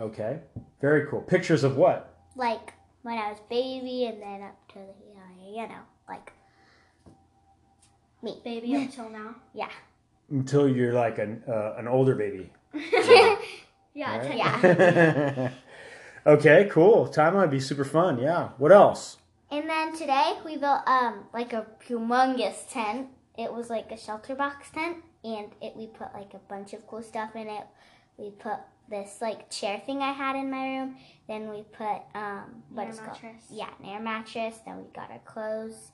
Okay. 0.00 0.38
Very 0.80 1.06
cool. 1.06 1.20
Pictures 1.20 1.62
of 1.62 1.76
what? 1.76 2.18
Like 2.34 2.72
when 3.02 3.18
I 3.18 3.28
was 3.30 3.38
baby 3.50 4.06
and 4.06 4.20
then 4.20 4.42
up 4.42 4.56
to 4.72 4.78
the, 4.78 5.50
you 5.50 5.68
know, 5.68 5.82
like 6.14 6.32
me. 8.22 8.40
Baby 8.44 8.74
until 8.84 9.08
now. 9.10 9.36
Yeah. 9.54 9.68
Until 10.30 10.68
you're 10.68 10.94
like 10.94 11.18
an 11.18 11.42
uh, 11.48 11.74
an 11.78 11.88
older 11.88 12.14
baby. 12.14 12.52
Yeah, 13.94 14.16
Right? 14.16 14.36
Yeah. 14.38 15.50
okay, 16.26 16.66
cool. 16.70 17.08
Timeline 17.08 17.42
would 17.42 17.50
be 17.50 17.60
super 17.60 17.84
fun. 17.84 18.18
Yeah. 18.18 18.48
What 18.56 18.72
else? 18.72 19.18
And 19.50 19.68
then 19.68 19.94
today 19.94 20.32
we 20.46 20.56
built 20.56 20.80
um 20.86 21.24
like 21.34 21.52
a 21.52 21.66
humongous 21.86 22.64
tent. 22.70 23.08
It 23.36 23.52
was 23.52 23.68
like 23.68 23.92
a 23.92 23.98
shelter 23.98 24.34
box 24.34 24.70
tent, 24.70 24.96
and 25.24 25.48
it 25.60 25.76
we 25.76 25.88
put 25.88 26.08
like 26.14 26.32
a 26.32 26.40
bunch 26.48 26.72
of 26.72 26.86
cool 26.86 27.02
stuff 27.02 27.36
in 27.36 27.48
it. 27.48 27.66
We 28.16 28.30
put 28.30 28.58
this 28.88 29.18
like 29.20 29.50
chair 29.50 29.82
thing 29.84 30.00
I 30.00 30.12
had 30.12 30.36
in 30.36 30.50
my 30.50 30.64
room. 30.78 30.96
Then 31.28 31.50
we 31.50 31.64
put 31.64 32.00
um 32.14 32.62
what 32.70 32.84
Air 32.84 32.90
is 32.90 32.98
it 32.98 33.04
called? 33.04 33.18
Yeah, 33.50 33.68
an 33.78 33.84
air 33.90 34.00
mattress. 34.00 34.56
Then 34.64 34.78
we 34.78 34.84
got 34.94 35.10
our 35.10 35.20
clothes, 35.32 35.92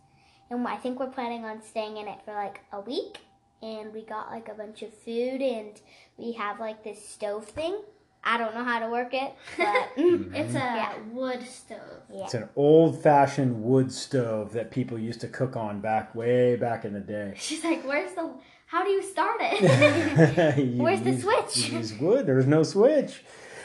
and 0.51 0.67
I 0.67 0.77
think 0.77 0.99
we're 1.01 1.11
planning 1.11 1.45
on 1.45 1.63
staying 1.63 1.97
in 1.97 2.09
it 2.09 2.19
for 2.25 2.35
like 2.35 2.61
a 2.73 2.81
week. 2.81 3.19
And 3.61 3.93
we 3.93 4.03
got 4.03 4.31
like 4.31 4.49
a 4.49 4.55
bunch 4.55 4.83
of 4.83 4.95
food, 4.95 5.43
and 5.43 5.73
we 6.17 6.33
have 6.35 6.61
like 6.61 6.85
this 6.85 7.09
stove 7.09 7.45
thing. 7.47 7.81
I 8.23 8.37
don't 8.39 8.55
know 8.55 8.63
how 8.63 8.79
to 8.79 8.89
work 8.89 9.13
it, 9.15 9.33
but 9.57 9.67
mm-hmm. 9.97 10.33
It's 10.35 10.55
a 10.55 10.59
Yeah. 10.59 10.93
wood 11.13 11.43
stove. 11.43 12.03
yeah. 12.13 12.25
It's 12.25 12.35
an 12.35 12.49
old 12.55 13.03
fashioned 13.03 13.63
wood 13.65 13.91
stove 13.93 14.53
that 14.53 14.71
people 14.71 14.97
used 14.99 15.21
to 15.23 15.29
cook 15.29 15.57
on 15.57 15.81
back 15.81 16.15
way 16.15 16.55
back 16.57 16.85
in 16.85 16.93
the 16.93 17.01
day. 17.01 17.35
She's 17.39 17.65
like, 17.65 17.85
"Where's 17.85 18.13
the? 18.15 18.31
How 18.67 18.85
do 18.85 18.91
you 18.91 19.03
start 19.03 19.39
it?" 19.41 20.59
You 20.59 20.83
Where's 20.83 21.03
the 21.03 21.19
switch? 21.19 21.69
You 21.71 21.79
use 21.79 21.95
wood. 21.99 22.27
There's 22.27 22.47
no 22.47 22.63
switch. 22.63 23.25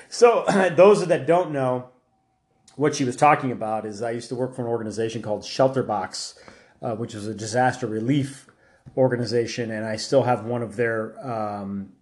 So 0.09 0.43
those 0.75 1.05
that 1.05 1.27
don't 1.27 1.51
know, 1.51 1.89
what 2.77 2.95
she 2.95 3.03
was 3.03 3.15
talking 3.15 3.51
about 3.51 3.85
is 3.85 4.01
I 4.01 4.09
used 4.11 4.29
to 4.29 4.35
work 4.35 4.55
for 4.55 4.63
an 4.63 4.67
organization 4.69 5.21
called 5.21 5.45
Shelter 5.45 5.83
Box, 5.83 6.39
uh, 6.83 6.95
which 6.95 7.15
is 7.15 7.25
a 7.27 7.33
disaster 7.33 7.87
relief 7.87 8.47
organization, 8.97 9.71
and 9.71 9.85
I 9.85 9.95
still 9.95 10.23
have 10.23 10.43
one 10.45 10.61
of 10.61 10.75
their 10.75 11.17
um, 11.25 11.93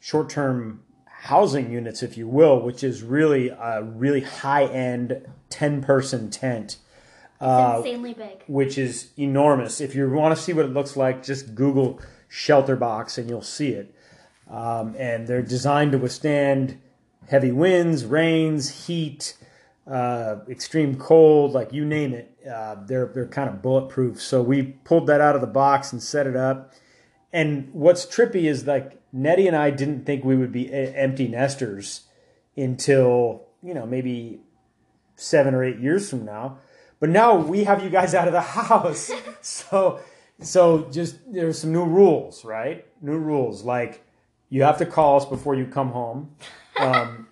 short-term 0.00 0.82
housing 1.06 1.72
units, 1.72 2.02
if 2.02 2.16
you 2.16 2.28
will, 2.28 2.60
which 2.60 2.84
is 2.84 3.02
really 3.02 3.48
a 3.48 3.82
really 3.82 4.20
high-end 4.20 5.26
ten-person 5.48 6.30
tent 6.30 6.76
Uh, 7.40 7.76
insanely 7.78 8.14
big. 8.14 8.42
which 8.46 8.76
is 8.78 9.10
enormous. 9.16 9.80
If 9.80 9.94
you 9.94 10.08
want 10.10 10.36
to 10.36 10.40
see 10.40 10.52
what 10.52 10.64
it 10.64 10.72
looks 10.72 10.96
like, 10.96 11.24
just 11.24 11.54
Google 11.54 12.00
shelter 12.28 12.76
box 12.76 13.18
and 13.18 13.28
you'll 13.28 13.42
see 13.42 13.70
it. 13.70 13.94
Um, 14.48 14.94
and 14.98 15.26
they're 15.26 15.42
designed 15.42 15.92
to 15.92 15.98
withstand 15.98 16.78
heavy 17.28 17.52
winds, 17.52 18.04
rains, 18.04 18.86
heat, 18.86 19.36
uh, 19.86 20.36
extreme 20.48 20.96
cold, 20.96 21.52
like 21.52 21.72
you 21.72 21.84
name 21.84 22.14
it. 22.14 22.36
Uh, 22.48 22.76
they're 22.86 23.06
they're 23.06 23.26
kind 23.26 23.48
of 23.48 23.62
bulletproof. 23.62 24.20
So 24.20 24.42
we 24.42 24.62
pulled 24.62 25.06
that 25.08 25.20
out 25.20 25.34
of 25.34 25.40
the 25.40 25.46
box 25.46 25.92
and 25.92 26.02
set 26.02 26.26
it 26.26 26.36
up. 26.36 26.72
And 27.32 27.72
what's 27.72 28.06
trippy 28.06 28.44
is 28.44 28.66
like 28.66 29.00
Nettie 29.12 29.46
and 29.46 29.56
I 29.56 29.70
didn't 29.70 30.04
think 30.04 30.24
we 30.24 30.36
would 30.36 30.52
be 30.52 30.72
empty 30.72 31.28
nesters 31.28 32.02
until 32.56 33.46
you 33.62 33.74
know 33.74 33.86
maybe 33.86 34.40
seven 35.16 35.54
or 35.54 35.64
eight 35.64 35.78
years 35.78 36.08
from 36.10 36.24
now. 36.24 36.58
But 37.00 37.08
now 37.08 37.34
we 37.34 37.64
have 37.64 37.82
you 37.82 37.90
guys 37.90 38.14
out 38.14 38.28
of 38.28 38.32
the 38.32 38.40
house. 38.40 39.10
so 39.40 40.00
so 40.40 40.88
just 40.90 41.18
there's 41.32 41.58
some 41.58 41.72
new 41.72 41.84
rules, 41.84 42.44
right? 42.44 42.86
New 43.00 43.18
rules 43.18 43.64
like 43.64 44.04
you 44.48 44.62
have 44.62 44.78
to 44.78 44.86
call 44.86 45.16
us 45.16 45.24
before 45.24 45.54
you 45.54 45.66
come 45.66 45.90
home. 45.90 46.36
Um, 46.78 47.28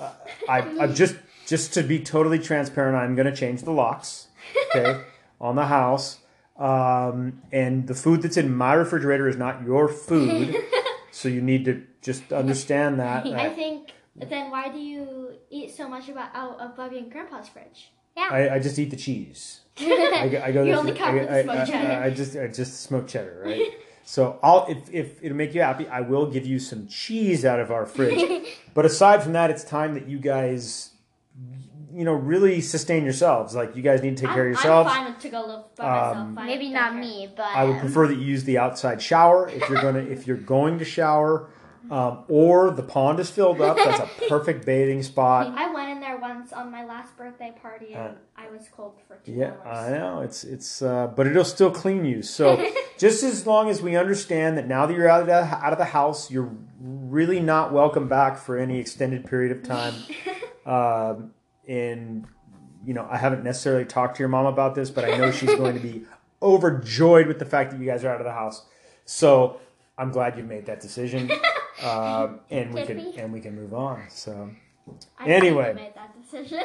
I, 0.48 0.62
have 0.62 0.94
just 0.94 1.14
just 1.46 1.74
to 1.74 1.82
be 1.82 1.98
totally 2.00 2.38
transparent, 2.38 2.96
I'm 2.96 3.14
going 3.14 3.26
to 3.26 3.36
change 3.36 3.62
the 3.62 3.72
locks, 3.72 4.28
okay, 4.76 5.02
on 5.40 5.56
the 5.56 5.66
house. 5.66 6.18
Um, 6.58 7.42
and 7.50 7.86
the 7.86 7.94
food 7.94 8.22
that's 8.22 8.36
in 8.36 8.54
my 8.54 8.74
refrigerator 8.74 9.28
is 9.28 9.36
not 9.36 9.64
your 9.64 9.88
food, 9.88 10.56
so 11.10 11.28
you 11.28 11.40
need 11.40 11.64
to 11.64 11.84
just 12.02 12.32
understand 12.32 13.00
that. 13.00 13.26
I 13.26 13.50
think. 13.50 13.92
Then 14.14 14.50
why 14.50 14.68
do 14.68 14.78
you 14.78 15.32
eat 15.48 15.74
so 15.74 15.88
much 15.88 16.10
about 16.10 16.34
out 16.34 16.60
of 16.60 16.76
Bubby 16.76 16.98
and 16.98 17.10
Grandpa's 17.10 17.48
fridge? 17.48 17.90
I, 18.16 18.50
I 18.50 18.58
just 18.58 18.78
eat 18.78 18.90
the 18.90 18.96
cheese. 18.96 19.60
I, 19.78 20.42
I 20.44 20.52
go. 20.52 20.64
You 20.64 20.74
only 20.74 20.92
come 20.92 21.18
I, 21.18 21.42
smoked 21.42 21.70
cheddar. 21.70 21.92
I, 21.92 22.06
I 22.06 22.10
just 22.10 22.36
I 22.36 22.46
just 22.48 22.82
smoke 22.82 23.08
cheddar, 23.08 23.42
right? 23.44 23.70
so 24.04 24.38
I'll 24.42 24.66
if 24.68 24.92
if 24.92 25.22
it'll 25.22 25.36
make 25.36 25.54
you 25.54 25.62
happy, 25.62 25.88
I 25.88 26.02
will 26.02 26.26
give 26.26 26.46
you 26.46 26.58
some 26.58 26.86
cheese 26.88 27.44
out 27.44 27.58
of 27.58 27.70
our 27.70 27.86
fridge. 27.86 28.46
but 28.74 28.84
aside 28.84 29.22
from 29.22 29.32
that, 29.32 29.50
it's 29.50 29.64
time 29.64 29.94
that 29.94 30.08
you 30.08 30.18
guys, 30.18 30.90
you 31.94 32.04
know, 32.04 32.12
really 32.14 32.60
sustain 32.62 33.04
yourselves. 33.04 33.54
Like 33.54 33.76
you 33.76 33.82
guys 33.82 34.02
need 34.02 34.16
to 34.16 34.22
take 34.26 34.32
care 34.34 34.46
of 34.46 34.52
yourselves. 34.54 34.90
I'm 34.92 35.12
fine 35.12 35.20
to 35.20 35.28
go 35.28 35.40
live 35.46 35.64
by 35.76 35.84
Um, 35.84 35.90
myself. 35.90 36.34
Fine 36.36 36.46
Maybe 36.46 36.68
not 36.70 36.92
her. 36.94 36.98
me, 37.00 37.32
but 37.36 37.44
I 37.44 37.64
would 37.64 37.78
prefer 37.80 38.06
that 38.08 38.14
you 38.16 38.24
use 38.24 38.44
the 38.44 38.58
outside 38.58 39.02
shower 39.02 39.48
if 39.48 39.68
you're 39.68 39.82
gonna 39.82 40.00
if 40.00 40.26
you're 40.26 40.36
going 40.38 40.78
to 40.78 40.84
shower, 40.86 41.50
um, 41.90 42.24
or 42.28 42.70
the 42.70 42.82
pond 42.82 43.20
is 43.20 43.28
filled 43.28 43.60
up. 43.60 43.76
That's 43.76 44.00
a 44.00 44.08
perfect 44.28 44.64
bathing 44.64 45.02
spot. 45.02 45.52
I 45.54 45.72
went 45.72 45.90
in 45.90 46.00
there 46.00 46.16
once 46.16 46.52
on 46.52 46.70
my 46.70 46.84
last 46.84 47.14
birthday 47.16 47.52
party 47.60 47.92
and 47.92 48.14
Uh, 48.16 48.18
I 48.38 48.50
was 48.50 48.68
cold 48.74 48.94
for 49.06 49.16
two 49.24 49.32
Yeah, 49.32 49.52
I 49.64 49.90
know 49.90 50.22
it's 50.22 50.44
it's, 50.44 50.80
uh, 50.80 51.08
but 51.08 51.26
it'll 51.26 51.44
still 51.44 51.70
clean 51.70 52.04
you. 52.06 52.22
So 52.22 52.64
just 52.98 53.22
as 53.22 53.46
long 53.46 53.68
as 53.68 53.82
we 53.82 53.96
understand 53.96 54.56
that 54.56 54.66
now 54.66 54.86
that 54.86 54.94
you're 54.96 55.08
out 55.08 55.20
of 55.20 55.26
the, 55.26 55.34
out 55.34 55.72
of 55.72 55.78
the 55.78 55.84
house, 55.86 56.30
you're 56.30 56.50
really 56.80 57.38
not 57.40 57.70
welcome 57.72 58.08
back 58.08 58.38
for 58.38 58.56
any 58.56 58.78
extended 58.80 59.26
period 59.26 59.52
of 59.52 59.62
time. 59.62 59.94
um, 60.66 61.32
and 61.68 62.26
you 62.84 62.94
know, 62.94 63.06
I 63.10 63.16
haven't 63.16 63.44
necessarily 63.44 63.84
talked 63.84 64.16
to 64.16 64.20
your 64.20 64.28
mom 64.28 64.46
about 64.46 64.74
this, 64.74 64.90
but 64.90 65.04
I 65.04 65.16
know 65.16 65.30
she's 65.30 65.54
going 65.54 65.74
to 65.74 65.80
be 65.80 66.02
overjoyed 66.42 67.26
with 67.28 67.38
the 67.38 67.44
fact 67.44 67.70
that 67.70 67.78
you 67.80 67.86
guys 67.86 68.04
are 68.04 68.08
out 68.10 68.20
of 68.20 68.24
the 68.24 68.32
house. 68.32 68.62
So 69.04 69.60
I'm 69.96 70.10
glad 70.10 70.36
you 70.36 70.42
made 70.44 70.66
that 70.66 70.80
decision, 70.80 71.30
um, 71.84 72.40
and 72.50 72.74
we 72.74 72.82
can 72.84 72.98
and 73.16 73.32
we 73.32 73.40
can 73.40 73.54
move 73.54 73.72
on. 73.74 74.04
So. 74.10 74.50
I 75.16 75.26
Anyway. 75.26 75.74
made 75.74 75.92
that 75.94 76.12
decision. 76.20 76.60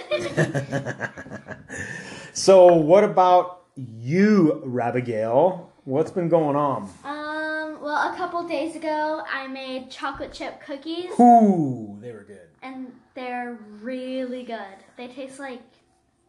so 2.33 2.73
what 2.73 3.03
about 3.03 3.61
you, 3.75 4.61
Rabigail? 4.65 5.71
What's 5.85 6.09
been 6.11 6.27
going 6.29 6.55
on? 6.55 6.89
um, 7.03 7.79
well, 7.81 8.11
a 8.11 8.15
couple 8.17 8.45
days 8.47 8.75
ago, 8.75 9.21
I 9.31 9.47
made 9.47 9.91
chocolate 9.91 10.33
chip 10.33 10.61
cookies, 10.65 11.11
Ooh, 11.19 11.97
they 12.01 12.11
were 12.11 12.23
good. 12.23 12.47
And 12.67 12.91
they're 13.15 13.57
really 13.81 14.43
good. 14.43 14.77
They 14.97 15.07
taste 15.07 15.39
like 15.39 15.61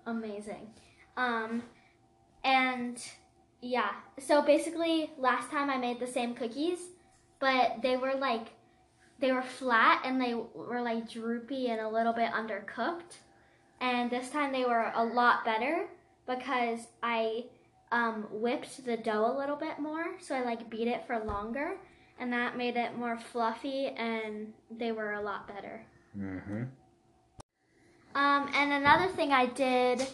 amazing. 0.07 0.69
Um, 1.17 1.63
and 2.45 3.03
yeah, 3.61 3.91
so 4.19 4.43
basically, 4.43 5.11
last 5.19 5.51
time 5.51 5.69
I 5.69 5.77
made 5.77 6.01
the 6.01 6.07
same 6.07 6.35
cookies, 6.35 6.79
but 7.41 7.83
they 7.83 7.97
were 7.97 8.15
like 8.15 8.49
they 9.21 9.33
were 9.33 9.43
flat 9.43 10.03
and 10.05 10.21
they 10.21 10.35
were 10.35 10.81
like 10.81 11.11
droopy 11.11 11.69
and 11.69 11.81
a 11.81 11.89
little 11.89 12.13
bit 12.13 12.31
undercooked. 12.31 13.19
And 13.81 14.11
this 14.11 14.31
time 14.31 14.53
they 14.53 14.65
were 14.65 14.93
a 14.95 15.05
lot 15.05 15.45
better 15.45 15.87
because 16.27 16.87
I 17.03 17.47
um, 17.91 18.27
whipped 18.31 18.85
the 18.85 18.97
dough 18.97 19.33
a 19.35 19.39
little 19.39 19.57
bit 19.57 19.79
more, 19.81 20.19
so 20.21 20.35
I 20.35 20.45
like 20.45 20.71
beat 20.71 20.89
it 20.89 21.07
for 21.07 21.19
longer, 21.19 21.79
and 22.19 22.33
that 22.33 22.57
made 22.57 22.77
it 22.77 22.97
more 22.97 23.19
fluffy, 23.19 23.87
and 23.87 24.53
they 24.71 24.93
were 24.93 25.15
a 25.15 25.23
lot 25.23 25.49
better. 25.49 25.87
Mm-hmm. 26.17 26.65
Um, 28.15 28.51
and 28.55 28.73
another 28.73 29.07
thing 29.09 29.33
I 29.33 29.47
did, 29.47 30.07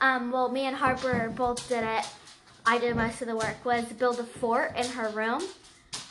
um, 0.00 0.30
well, 0.32 0.48
me 0.50 0.66
and 0.66 0.76
Harper 0.76 1.32
both 1.34 1.68
did 1.68 1.84
it. 1.84 2.06
I 2.66 2.78
did 2.78 2.96
most 2.96 3.20
of 3.20 3.28
the 3.28 3.36
work 3.36 3.64
was 3.64 3.84
build 3.84 4.18
a 4.18 4.24
fort 4.24 4.76
in 4.76 4.86
her 4.86 5.10
room. 5.10 5.42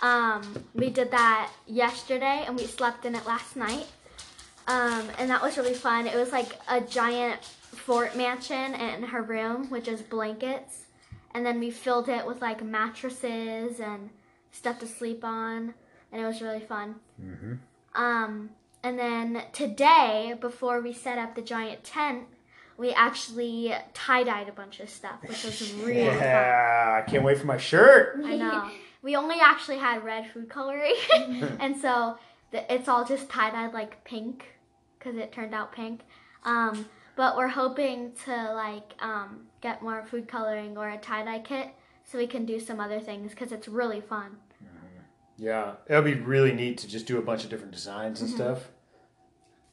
Um, 0.02 0.64
we 0.74 0.90
did 0.90 1.12
that 1.12 1.52
yesterday, 1.66 2.44
and 2.46 2.56
we 2.56 2.66
slept 2.66 3.06
in 3.06 3.16
it 3.16 3.26
last 3.26 3.56
night. 3.56 3.88
Um, 4.68 5.10
and 5.18 5.30
that 5.30 5.42
was 5.42 5.58
really 5.58 5.74
fun. 5.74 6.08
It 6.08 6.16
was 6.16 6.32
like 6.32 6.58
a 6.70 6.80
giant 6.80 7.44
fort 7.44 8.16
mansion 8.16 8.76
in 8.76 9.04
her 9.04 9.22
room, 9.22 9.70
which 9.70 9.88
is 9.88 10.02
blankets. 10.02 10.84
And 11.34 11.46
then 11.46 11.60
we 11.60 11.72
filled 11.72 12.10
it 12.10 12.26
with 12.26 12.42
like 12.42 12.64
mattresses 12.64 13.80
and 13.80 14.10
stuff 14.52 14.80
to 14.80 14.88
sleep 14.88 15.24
on, 15.24 15.74
and 16.12 16.22
it 16.22 16.26
was 16.26 16.42
really 16.42 16.62
fun. 16.62 16.96
Mm-hmm. 17.22 17.54
Um, 18.02 18.52
and 18.84 19.00
then 19.00 19.44
today, 19.54 20.36
before 20.40 20.82
we 20.82 20.94
set 20.94 21.18
up 21.18 21.36
the 21.36 21.42
giant 21.42 21.84
tent, 21.84 22.26
we 22.78 22.92
actually 22.92 23.74
tie 23.94 24.24
dyed 24.24 24.50
a 24.50 24.52
bunch 24.52 24.80
of 24.80 24.90
stuff, 24.90 25.22
which 25.22 25.44
was 25.44 25.74
really 25.84 26.08
fun. 26.08 26.18
Yeah, 26.18 27.02
I 27.02 27.10
can't 27.10 27.24
wait 27.24 27.38
for 27.38 27.46
my 27.46 27.58
shirt. 27.58 28.22
I 28.26 28.36
know. 28.36 28.70
We 29.02 29.16
only 29.16 29.38
actually 29.42 29.78
had 29.78 30.04
red 30.04 30.32
food 30.32 30.50
coloring, 30.50 30.96
and 31.60 31.78
so 31.78 32.18
the, 32.52 32.74
it's 32.74 32.88
all 32.88 33.06
just 33.06 33.30
tie 33.30 33.52
dyed 33.52 33.74
like 33.74 34.04
pink 34.04 34.46
because 35.00 35.18
it 35.18 35.32
turned 35.32 35.54
out 35.54 35.72
pink. 35.72 36.02
Um, 36.44 36.86
but 37.16 37.38
we're 37.38 37.48
hoping 37.48 38.14
to 38.26 38.54
like 38.54 38.96
um, 39.00 39.48
get 39.62 39.82
more 39.82 40.04
food 40.04 40.28
coloring 40.28 40.78
or 40.78 40.90
a 40.90 40.98
tie 40.98 41.24
dye 41.24 41.40
kit 41.40 41.70
so 42.04 42.18
we 42.18 42.28
can 42.28 42.46
do 42.46 42.60
some 42.60 42.80
other 42.80 43.00
things 43.00 43.32
because 43.32 43.52
it's 43.52 43.68
really 43.68 44.02
fun. 44.02 44.38
Yeah, 45.38 45.74
it 45.88 45.96
would 45.96 46.06
be 46.06 46.14
really 46.14 46.54
neat 46.54 46.78
to 46.80 46.88
just 46.88 47.06
do 47.06 47.18
a 47.18 47.22
bunch 47.22 47.44
of 47.44 47.50
different 47.50 47.72
designs 47.74 48.22
and 48.22 48.30
stuff. 48.30 48.70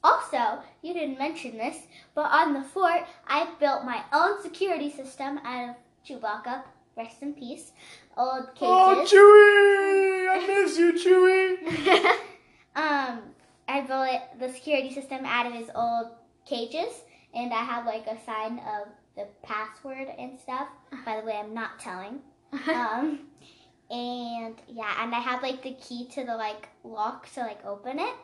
Also, 0.02 0.60
you 0.82 0.94
didn't 0.94 1.18
mention 1.18 1.56
this, 1.56 1.76
but 2.14 2.30
on 2.30 2.54
the 2.54 2.62
fort, 2.62 3.06
I 3.26 3.48
built 3.58 3.84
my 3.84 4.02
own 4.12 4.42
security 4.42 4.90
system 4.90 5.38
out 5.44 5.70
of 5.70 5.76
Chewbacca. 6.06 6.62
Rest 6.96 7.22
in 7.22 7.34
peace. 7.34 7.72
Old 8.16 8.54
cages. 8.54 8.62
Oh. 8.62 9.04
Chewie! 9.06 10.28
I 10.30 10.46
miss 10.64 10.78
you, 10.78 10.92
Chewie. 10.92 12.04
um, 12.76 13.20
I 13.68 13.80
built 13.82 14.40
the 14.40 14.52
security 14.52 14.92
system 14.92 15.24
out 15.24 15.46
of 15.46 15.52
his 15.52 15.70
old 15.74 16.08
cages, 16.46 17.02
and 17.34 17.52
I 17.52 17.62
have 17.62 17.86
like 17.86 18.06
a 18.06 18.18
sign 18.24 18.58
of 18.60 18.88
the 19.16 19.26
password 19.42 20.08
and 20.18 20.38
stuff. 20.38 20.68
By 21.04 21.20
the 21.20 21.26
way, 21.26 21.34
I'm 21.36 21.54
not 21.54 21.78
telling. 21.78 22.20
Um, 22.68 23.20
and 23.90 24.56
yeah, 24.68 25.02
and 25.02 25.14
I 25.14 25.20
have 25.20 25.42
like 25.42 25.62
the 25.62 25.74
key 25.74 26.08
to 26.14 26.24
the 26.24 26.36
like 26.36 26.68
lock 26.84 27.32
to 27.34 27.40
like 27.40 27.64
open 27.64 27.98
it, 27.98 28.14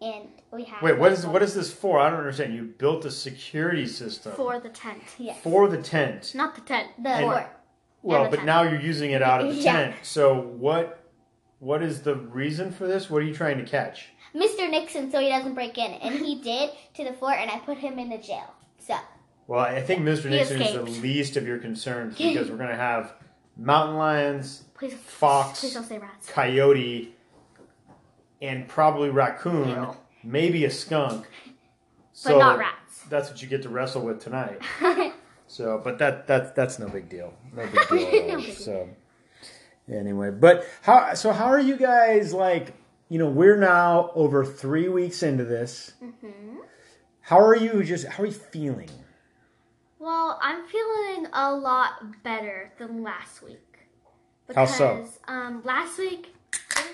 and 0.00 0.28
we 0.52 0.64
have. 0.64 0.82
Wait, 0.82 0.98
what 0.98 1.12
is 1.12 1.26
what 1.26 1.42
is 1.42 1.54
this 1.54 1.72
for? 1.72 1.98
I 2.00 2.10
don't 2.10 2.18
understand. 2.20 2.54
You 2.54 2.62
built 2.64 3.04
a 3.04 3.10
security 3.10 3.86
system 3.86 4.32
For 4.34 4.58
the 4.60 4.68
tent. 4.68 5.02
Yes. 5.18 5.40
for 5.42 5.68
the 5.68 5.78
tent. 5.82 6.32
Not 6.34 6.54
the 6.54 6.60
tent. 6.62 6.88
the 7.02 7.08
And- 7.10 7.24
fort. 7.24 7.46
Well, 8.02 8.24
the 8.24 8.30
but 8.30 8.36
tent. 8.36 8.46
now 8.46 8.62
you're 8.62 8.80
using 8.80 9.12
it 9.12 9.22
out 9.22 9.40
of 9.40 9.48
the 9.48 9.54
Yeah. 9.62 9.72
tent. 9.72 9.96
So 10.02 10.38
what? 10.40 11.00
What 11.60 11.82
is 11.82 12.02
the 12.02 12.16
reason 12.16 12.70
for 12.72 12.86
this? 12.86 13.08
What 13.08 13.22
are 13.22 13.24
you 13.26 13.34
trying 13.34 13.56
to 13.58 13.64
catch? 13.64 14.08
Mr. 14.34 14.68
Nixon, 14.70 15.10
so 15.10 15.18
he 15.20 15.28
doesn't 15.28 15.54
break 15.54 15.78
in, 15.78 15.92
and 15.92 16.14
he 16.16 16.34
did 16.42 16.70
to 16.94 17.04
the 17.04 17.12
fort, 17.14 17.36
and 17.38 17.50
I 17.50 17.58
put 17.60 17.78
him 17.78 17.98
in 17.98 18.10
the 18.10 18.18
jail. 18.18 18.52
So 18.78 18.96
Well, 19.46 19.60
I 19.60 19.80
think 19.80 20.02
Mr. 20.02 20.28
Nixon 20.28 20.60
is 20.60 20.74
the 20.74 20.82
least 20.82 21.36
of 21.38 21.46
your 21.46 21.58
concerns 21.58 22.18
because 22.18 22.50
we're 22.50 22.56
gonna 22.58 22.76
have 22.76 23.14
mountain 23.56 23.96
lions, 23.96 24.64
Please, 24.74 24.92
Fox. 24.94 25.60
Please 25.60 25.72
don't 25.74 25.84
say 25.84 25.98
rats. 25.98 26.28
coyote, 26.28 27.13
and 28.42 28.68
probably 28.68 29.10
raccoon, 29.10 29.68
Ew. 29.68 29.96
maybe 30.22 30.64
a 30.64 30.70
skunk. 30.70 31.26
But 31.44 31.50
So 32.12 32.38
not 32.38 32.58
rats. 32.58 33.02
That's 33.08 33.30
what 33.30 33.42
you 33.42 33.48
get 33.48 33.62
to 33.62 33.68
wrestle 33.68 34.02
with 34.02 34.20
tonight. 34.22 34.60
So, 35.46 35.78
but 35.84 35.98
that 35.98 36.26
that 36.26 36.56
that's 36.56 36.78
no 36.78 36.88
big 36.88 37.10
deal. 37.10 37.34
No 37.54 37.66
big 37.66 37.88
deal. 37.88 38.28
No 38.28 38.36
big 38.36 38.46
deal. 38.46 38.54
So, 38.54 38.88
anyway, 39.92 40.30
but 40.30 40.66
how 40.82 41.12
so? 41.14 41.32
How 41.32 41.44
are 41.44 41.60
you 41.60 41.76
guys 41.76 42.32
like? 42.32 42.72
You 43.10 43.18
know, 43.18 43.28
we're 43.28 43.58
now 43.58 44.10
over 44.14 44.42
three 44.44 44.88
weeks 44.88 45.22
into 45.22 45.44
this. 45.44 45.92
hmm 46.00 46.56
How 47.20 47.38
are 47.38 47.54
you? 47.54 47.84
Just 47.84 48.06
how 48.06 48.22
are 48.22 48.26
you 48.26 48.32
feeling? 48.32 48.88
Well, 49.98 50.38
I'm 50.42 50.64
feeling 50.66 51.26
a 51.32 51.52
lot 51.54 52.22
better 52.22 52.72
than 52.78 53.02
last 53.02 53.42
week. 53.42 53.60
How 54.54 54.64
Because 54.64 54.76
so? 54.76 55.06
um, 55.28 55.62
last 55.64 55.98
week 55.98 56.33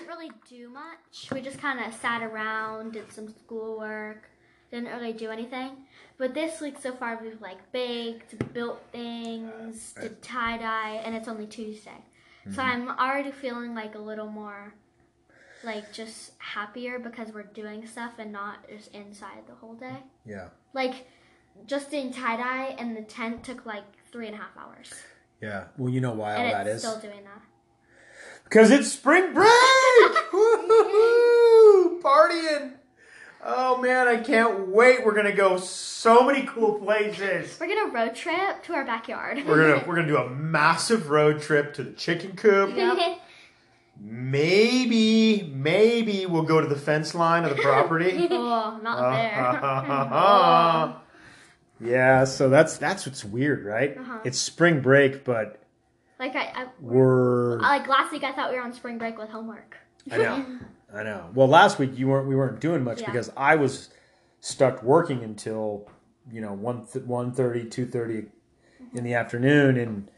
didn't 0.01 0.17
really 0.17 0.31
do 0.49 0.69
much. 0.69 1.29
We 1.31 1.41
just 1.41 1.59
kind 1.59 1.79
of 1.85 1.93
sat 1.99 2.21
around, 2.21 2.93
did 2.93 3.11
some 3.11 3.29
schoolwork, 3.29 4.29
didn't 4.71 4.89
really 4.89 5.13
do 5.13 5.29
anything. 5.29 5.71
But 6.17 6.33
this 6.33 6.61
week 6.61 6.75
so 6.79 6.93
far 6.93 7.19
we've 7.21 7.41
like 7.41 7.71
baked, 7.71 8.53
built 8.53 8.81
things, 8.91 9.93
did 9.99 10.21
tie 10.21 10.57
dye, 10.57 11.01
and 11.03 11.15
it's 11.15 11.27
only 11.27 11.47
Tuesday. 11.47 11.91
Mm-hmm. 12.41 12.53
So 12.53 12.61
I'm 12.61 12.89
already 12.89 13.31
feeling 13.31 13.75
like 13.75 13.95
a 13.95 13.99
little 13.99 14.27
more 14.27 14.73
like 15.63 15.91
just 15.93 16.31
happier 16.39 16.97
because 16.97 17.31
we're 17.31 17.43
doing 17.43 17.85
stuff 17.85 18.13
and 18.17 18.31
not 18.31 18.67
just 18.67 18.93
inside 18.93 19.45
the 19.47 19.53
whole 19.53 19.75
day. 19.75 19.97
Yeah, 20.25 20.49
Like 20.73 21.07
just 21.67 21.91
doing 21.91 22.11
tie 22.11 22.37
dye 22.37 22.75
and 22.79 22.95
the 22.95 23.01
tent 23.03 23.43
took 23.43 23.65
like 23.65 23.83
three 24.11 24.25
and 24.27 24.35
a 24.35 24.39
half 24.39 24.57
hours. 24.57 24.91
yeah. 25.41 25.65
Well, 25.77 25.91
you 25.91 26.01
know 26.01 26.13
why 26.13 26.35
all 26.35 26.41
and 26.41 26.53
that 26.53 26.67
is 26.67 26.81
still 26.81 26.99
doing 26.99 27.23
that. 27.23 27.41
Because 28.51 28.69
it's 28.69 28.91
spring 28.91 29.33
break. 29.33 29.47
Partying. 32.03 32.73
Oh 33.43 33.77
man, 33.81 34.07
I 34.09 34.17
can't 34.17 34.67
wait. 34.67 35.05
We're 35.05 35.15
gonna 35.15 35.33
go 35.33 35.57
so 35.57 36.25
many 36.25 36.45
cool 36.45 36.77
places. 36.79 37.57
We're 37.59 37.67
gonna 37.67 37.91
road 37.93 38.13
trip 38.13 38.63
to 38.65 38.73
our 38.73 38.85
backyard. 38.85 39.41
We're 39.47 39.73
gonna 39.73 39.83
we're 39.87 39.95
gonna 39.95 40.07
do 40.07 40.17
a 40.17 40.29
massive 40.29 41.09
road 41.09 41.41
trip 41.41 41.73
to 41.75 41.83
the 41.83 41.91
chicken 41.93 42.35
coop. 42.35 42.75
Yeah. 42.81 43.15
Maybe 44.03 45.43
maybe 45.53 46.25
we'll 46.25 46.41
go 46.41 46.59
to 46.59 46.65
the 46.67 46.75
fence 46.75 47.13
line 47.13 47.43
of 47.43 47.55
the 47.55 47.61
property. 47.61 48.27
oh, 48.31 48.79
not 48.81 49.11
there. 51.79 51.91
yeah, 51.91 52.23
so 52.23 52.49
that's 52.49 52.77
that's 52.77 53.05
what's 53.05 53.23
weird, 53.23 53.63
right? 53.63 53.95
Uh-huh. 53.95 54.19
It's 54.23 54.39
spring 54.39 54.81
break, 54.81 55.23
but 55.23 55.60
like 56.21 56.35
I, 56.35 56.43
I 56.55 56.65
we're 56.79 57.59
like 57.59 57.87
last 57.87 58.11
week 58.11 58.23
I 58.23 58.31
thought 58.31 58.51
we 58.51 58.55
were 58.55 58.61
on 58.61 58.71
spring 58.73 58.97
break 58.97 59.17
with 59.17 59.29
homework. 59.29 59.75
I 60.11 60.17
know. 60.17 60.45
I 60.93 61.03
know. 61.03 61.29
Well, 61.33 61.47
last 61.47 61.79
week 61.79 61.97
you 61.97 62.07
weren't 62.07 62.27
we 62.27 62.35
weren't 62.35 62.59
doing 62.61 62.83
much 62.83 63.01
Yeah. 63.01 63.07
because 63.07 63.31
I 63.35 63.55
was 63.55 63.89
stuck 64.39 64.83
working 64.83 65.23
until, 65.23 65.89
you 66.31 66.41
know, 66.41 66.53
1 66.53 66.85
th- 66.87 67.05
1:30, 67.05 67.69
2:30 67.69 68.27
in 68.93 69.03
the 69.03 69.13
afternoon 69.15 69.77
and 69.77 70.09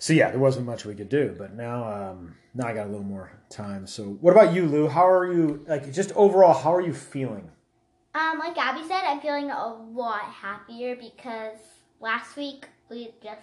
so 0.00 0.12
yeah, 0.12 0.30
there 0.30 0.38
wasn't 0.38 0.66
much 0.66 0.84
we 0.84 0.94
could 0.94 1.08
do, 1.08 1.34
but 1.38 1.54
now 1.54 1.84
um 1.84 2.34
now 2.54 2.66
I 2.66 2.74
got 2.74 2.86
a 2.86 2.90
little 2.90 3.06
more 3.06 3.30
time. 3.50 3.86
So 3.86 4.02
what 4.20 4.32
about 4.32 4.52
you, 4.52 4.66
Lou? 4.66 4.88
How 4.88 5.08
are 5.08 5.32
you 5.32 5.64
like 5.68 5.92
just 5.92 6.12
overall 6.12 6.54
how 6.54 6.74
are 6.74 6.80
you 6.80 6.92
feeling? 6.92 7.50
Um, 8.14 8.38
like 8.40 8.58
Abby 8.58 8.82
said, 8.88 9.02
I'm 9.04 9.20
feeling 9.20 9.50
a 9.50 9.74
lot 9.74 10.22
happier 10.22 10.96
because 10.96 11.58
last 12.00 12.36
week 12.36 12.66
we 12.90 13.12
just 13.22 13.42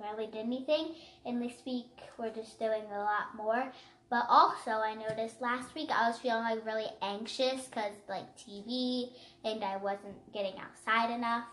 barely 0.00 0.26
did 0.26 0.46
anything, 0.46 0.94
and 1.24 1.42
this 1.42 1.54
week 1.66 2.00
we're 2.18 2.30
just 2.30 2.58
doing 2.58 2.82
a 2.92 2.98
lot 2.98 3.34
more. 3.36 3.72
But 4.10 4.26
also, 4.28 4.70
I 4.70 4.94
noticed 4.94 5.40
last 5.40 5.74
week 5.74 5.90
I 5.90 6.08
was 6.08 6.18
feeling 6.18 6.42
like 6.42 6.64
really 6.64 6.88
anxious 7.02 7.66
because 7.66 7.92
like 8.08 8.36
TV, 8.36 9.10
and 9.44 9.64
I 9.64 9.76
wasn't 9.76 10.32
getting 10.32 10.54
outside 10.58 11.14
enough, 11.14 11.44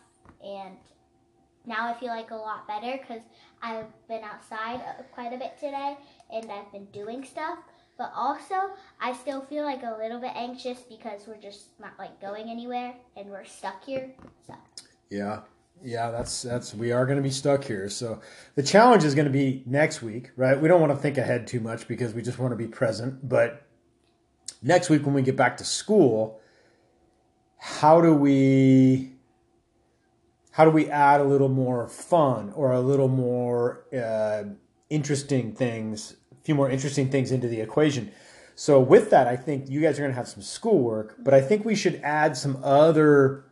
and 0.44 0.78
now 1.66 1.88
I 1.88 2.00
feel 2.00 2.10
like 2.10 2.32
a 2.32 2.36
lot 2.36 2.68
better 2.68 3.00
because 3.00 3.22
I've 3.62 3.86
been 4.08 4.24
outside 4.24 4.82
uh, 4.82 5.04
quite 5.14 5.34
a 5.34 5.38
bit 5.38 5.58
today, 5.60 5.98
and 6.32 6.52
I've 6.52 6.72
been 6.72 6.86
doing 6.86 7.24
stuff. 7.24 7.60
But 7.98 8.12
also, 8.16 8.56
I 9.00 9.14
still 9.14 9.42
feel 9.42 9.64
like 9.64 9.84
a 9.84 9.96
little 10.02 10.20
bit 10.20 10.32
anxious 10.36 10.80
because 10.80 11.28
we're 11.28 11.38
just 11.38 11.80
not 11.80 11.92
like 12.00 12.20
going 12.20 12.50
anywhere 12.50 12.96
and 13.16 13.30
we're 13.30 13.46
stuck 13.46 13.84
here. 13.86 14.10
So 14.48 14.56
Yeah. 15.10 15.42
Yeah, 15.84 16.12
that's 16.12 16.44
that's 16.44 16.76
we 16.76 16.92
are 16.92 17.06
going 17.06 17.18
to 17.18 17.24
be 17.24 17.32
stuck 17.32 17.64
here. 17.64 17.90
So 17.90 18.22
the 18.56 18.64
challenge 18.64 19.04
is 19.04 19.16
going 19.16 19.26
to 19.26 19.32
be 19.32 19.64
next 19.66 20.02
week, 20.02 20.32
right? 20.36 20.60
We 20.60 20.68
don't 20.68 20.80
want 20.80 20.94
to 20.94 20.98
think 20.98 21.18
ahead 21.18 21.48
too 21.48 21.60
much 21.60 21.88
because 21.88 22.14
we 22.14 22.22
just 22.22 22.38
want 22.38 22.52
to 22.52 22.56
be 22.56 22.68
present, 22.68 23.28
but 23.28 23.66
next 24.62 24.90
week 24.90 25.06
when 25.06 25.16
we 25.16 25.22
get 25.24 25.36
back 25.36 25.58
to 25.58 25.64
school, 25.64 26.40
how 27.58 28.00
do 28.02 28.14
we 28.14 29.14
how 30.52 30.66
do 30.66 30.72
we 30.72 30.90
add 30.90 31.22
a 31.22 31.24
little 31.24 31.50
more 31.50 31.88
fun 31.88 32.52
or 32.56 32.74
a 32.74 32.82
little 32.82 33.08
more 33.08 33.86
uh, 33.94 34.44
interesting 34.90 35.54
things, 35.54 36.16
a 36.32 36.44
few 36.44 36.54
more 36.54 36.70
interesting 36.70 37.10
things 37.10 37.32
into 37.32 37.48
the 37.48 37.60
equation? 37.60 38.12
So 38.56 38.80
with 38.80 39.10
that, 39.10 39.28
I 39.28 39.38
think 39.38 39.70
you 39.70 39.82
guys 39.82 39.98
are 39.98 40.04
going 40.04 40.12
to 40.12 40.18
have 40.18 40.28
some 40.28 40.44
schoolwork, 40.44 41.16
but 41.18 41.34
I 41.34 41.42
think 41.42 41.66
we 41.66 41.74
should 41.74 42.00
add 42.04 42.38
some 42.38 42.60
other 42.64 43.46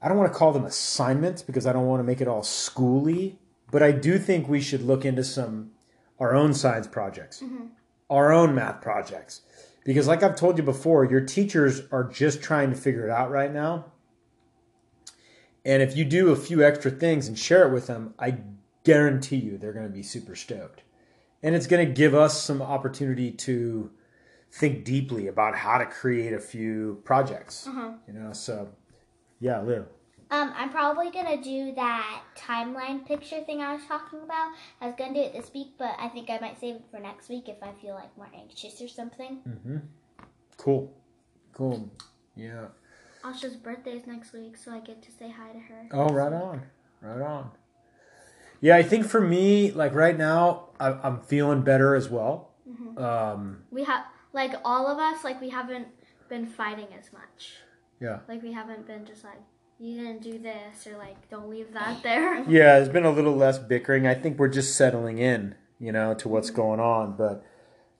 I 0.00 0.08
don't 0.08 0.16
want 0.16 0.32
to 0.32 0.38
call 0.38 0.52
them 0.52 0.64
assignments 0.64 1.42
because 1.42 1.66
I 1.66 1.72
don't 1.72 1.86
want 1.86 2.00
to 2.00 2.04
make 2.04 2.20
it 2.20 2.28
all 2.28 2.42
schooly, 2.42 3.36
but 3.70 3.82
I 3.82 3.92
do 3.92 4.18
think 4.18 4.48
we 4.48 4.60
should 4.60 4.82
look 4.82 5.04
into 5.04 5.24
some 5.24 5.72
our 6.20 6.34
own 6.34 6.52
science 6.52 6.86
projects, 6.86 7.42
our 8.10 8.32
own 8.32 8.54
math 8.54 8.80
projects. 8.80 9.42
Because 9.84 10.06
like 10.06 10.22
I've 10.22 10.36
told 10.36 10.58
you 10.58 10.64
before, 10.64 11.04
your 11.04 11.20
teachers 11.20 11.82
are 11.92 12.04
just 12.04 12.42
trying 12.42 12.70
to 12.70 12.76
figure 12.76 13.06
it 13.06 13.10
out 13.10 13.30
right 13.30 13.52
now. 13.52 13.86
And 15.64 15.82
if 15.82 15.96
you 15.96 16.04
do 16.04 16.30
a 16.30 16.36
few 16.36 16.64
extra 16.64 16.90
things 16.90 17.28
and 17.28 17.38
share 17.38 17.68
it 17.68 17.72
with 17.72 17.86
them, 17.86 18.14
I 18.18 18.38
guarantee 18.84 19.36
you 19.36 19.58
they're 19.58 19.72
going 19.72 19.86
to 19.86 19.92
be 19.92 20.02
super 20.02 20.34
stoked. 20.34 20.82
And 21.42 21.54
it's 21.54 21.66
going 21.66 21.86
to 21.86 21.92
give 21.92 22.14
us 22.14 22.42
some 22.42 22.60
opportunity 22.60 23.30
to 23.30 23.90
think 24.50 24.84
deeply 24.84 25.26
about 25.28 25.54
how 25.54 25.78
to 25.78 25.86
create 25.86 26.32
a 26.32 26.40
few 26.40 27.00
projects. 27.04 27.66
Uh-huh. 27.66 27.92
You 28.06 28.14
know, 28.14 28.32
so 28.32 28.68
yeah, 29.40 29.60
Lou. 29.60 29.84
um, 30.30 30.52
I'm 30.56 30.70
probably 30.70 31.10
gonna 31.10 31.40
do 31.42 31.72
that 31.74 32.22
timeline 32.36 33.06
picture 33.06 33.42
thing 33.44 33.60
I 33.62 33.72
was 33.74 33.82
talking 33.86 34.20
about. 34.22 34.52
I 34.80 34.86
was 34.86 34.94
gonna 34.98 35.14
do 35.14 35.20
it 35.20 35.32
this 35.32 35.50
week, 35.54 35.72
but 35.78 35.94
I 35.98 36.08
think 36.08 36.28
I 36.30 36.38
might 36.38 36.60
save 36.60 36.76
it 36.76 36.84
for 36.90 37.00
next 37.00 37.28
week 37.28 37.48
if 37.48 37.62
I 37.62 37.72
feel 37.80 37.94
like 37.94 38.14
more 38.16 38.28
anxious 38.36 38.80
or 38.82 38.88
something. 38.88 39.38
Mm-hmm. 39.48 39.76
Cool. 40.56 40.92
Cool. 41.52 41.90
Yeah. 42.36 42.66
Asha's 43.24 43.56
birthday 43.56 43.92
is 43.92 44.06
next 44.06 44.32
week, 44.32 44.56
so 44.56 44.70
I 44.72 44.80
get 44.80 45.02
to 45.02 45.10
say 45.12 45.30
hi 45.30 45.52
to 45.52 45.58
her. 45.58 45.88
Oh, 45.92 46.08
right 46.08 46.32
on. 46.32 46.62
Right 47.00 47.20
on. 47.20 47.50
Yeah, 48.60 48.76
I 48.76 48.82
think 48.82 49.06
for 49.06 49.20
me, 49.20 49.70
like 49.72 49.94
right 49.94 50.16
now, 50.16 50.68
I- 50.80 50.98
I'm 51.02 51.20
feeling 51.22 51.62
better 51.62 51.94
as 51.94 52.08
well. 52.08 52.50
Um, 52.96 53.62
We 53.70 53.84
have 53.84 54.04
like 54.32 54.52
all 54.64 54.86
of 54.88 54.98
us, 54.98 55.24
like 55.24 55.40
we 55.40 55.48
haven't 55.48 55.88
been 56.28 56.46
fighting 56.46 56.88
as 56.98 57.12
much. 57.12 57.56
Yeah. 58.00 58.20
Like 58.28 58.42
we 58.42 58.52
haven't 58.52 58.86
been 58.86 59.04
just 59.04 59.24
like 59.24 59.40
you 59.78 59.96
didn't 59.96 60.22
do 60.22 60.38
this 60.38 60.86
or 60.86 60.96
like 60.96 61.28
don't 61.30 61.48
leave 61.48 61.72
that 61.72 62.02
there. 62.02 62.38
Yeah, 62.48 62.78
there's 62.78 62.88
been 62.88 63.04
a 63.04 63.10
little 63.10 63.36
less 63.36 63.58
bickering. 63.58 64.06
I 64.06 64.14
think 64.14 64.38
we're 64.38 64.48
just 64.48 64.76
settling 64.76 65.18
in, 65.18 65.54
you 65.78 65.92
know, 65.92 66.14
to 66.14 66.28
what's 66.28 66.50
going 66.50 66.80
on. 66.80 67.16
But 67.16 67.44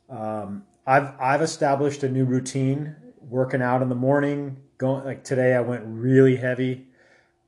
um, 0.08 0.64
I've 0.86 1.12
I've 1.20 1.42
established 1.42 2.02
a 2.02 2.08
new 2.08 2.24
routine, 2.24 2.96
working 3.20 3.62
out 3.62 3.82
in 3.82 3.88
the 3.88 3.94
morning. 3.94 4.58
Going 4.78 5.04
like 5.04 5.24
today, 5.24 5.54
I 5.54 5.60
went 5.60 5.82
really 5.86 6.36
heavy 6.36 6.86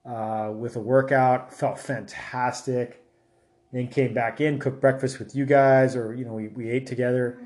uh, 0.05 0.53
with 0.55 0.77
a 0.77 0.81
workout. 0.81 1.55
Felt 1.55 1.79
fantastic. 1.79 3.05
Then 3.73 3.87
came 3.87 4.13
back 4.13 4.41
in, 4.41 4.59
cooked 4.59 4.81
breakfast 4.81 5.21
with 5.21 5.37
you 5.37 5.47
guys, 5.47 5.95
or 5.95 6.13
you 6.13 6.25
know, 6.25 6.33
we, 6.33 6.49
we 6.49 6.69
ate 6.69 6.89
together, 6.89 7.39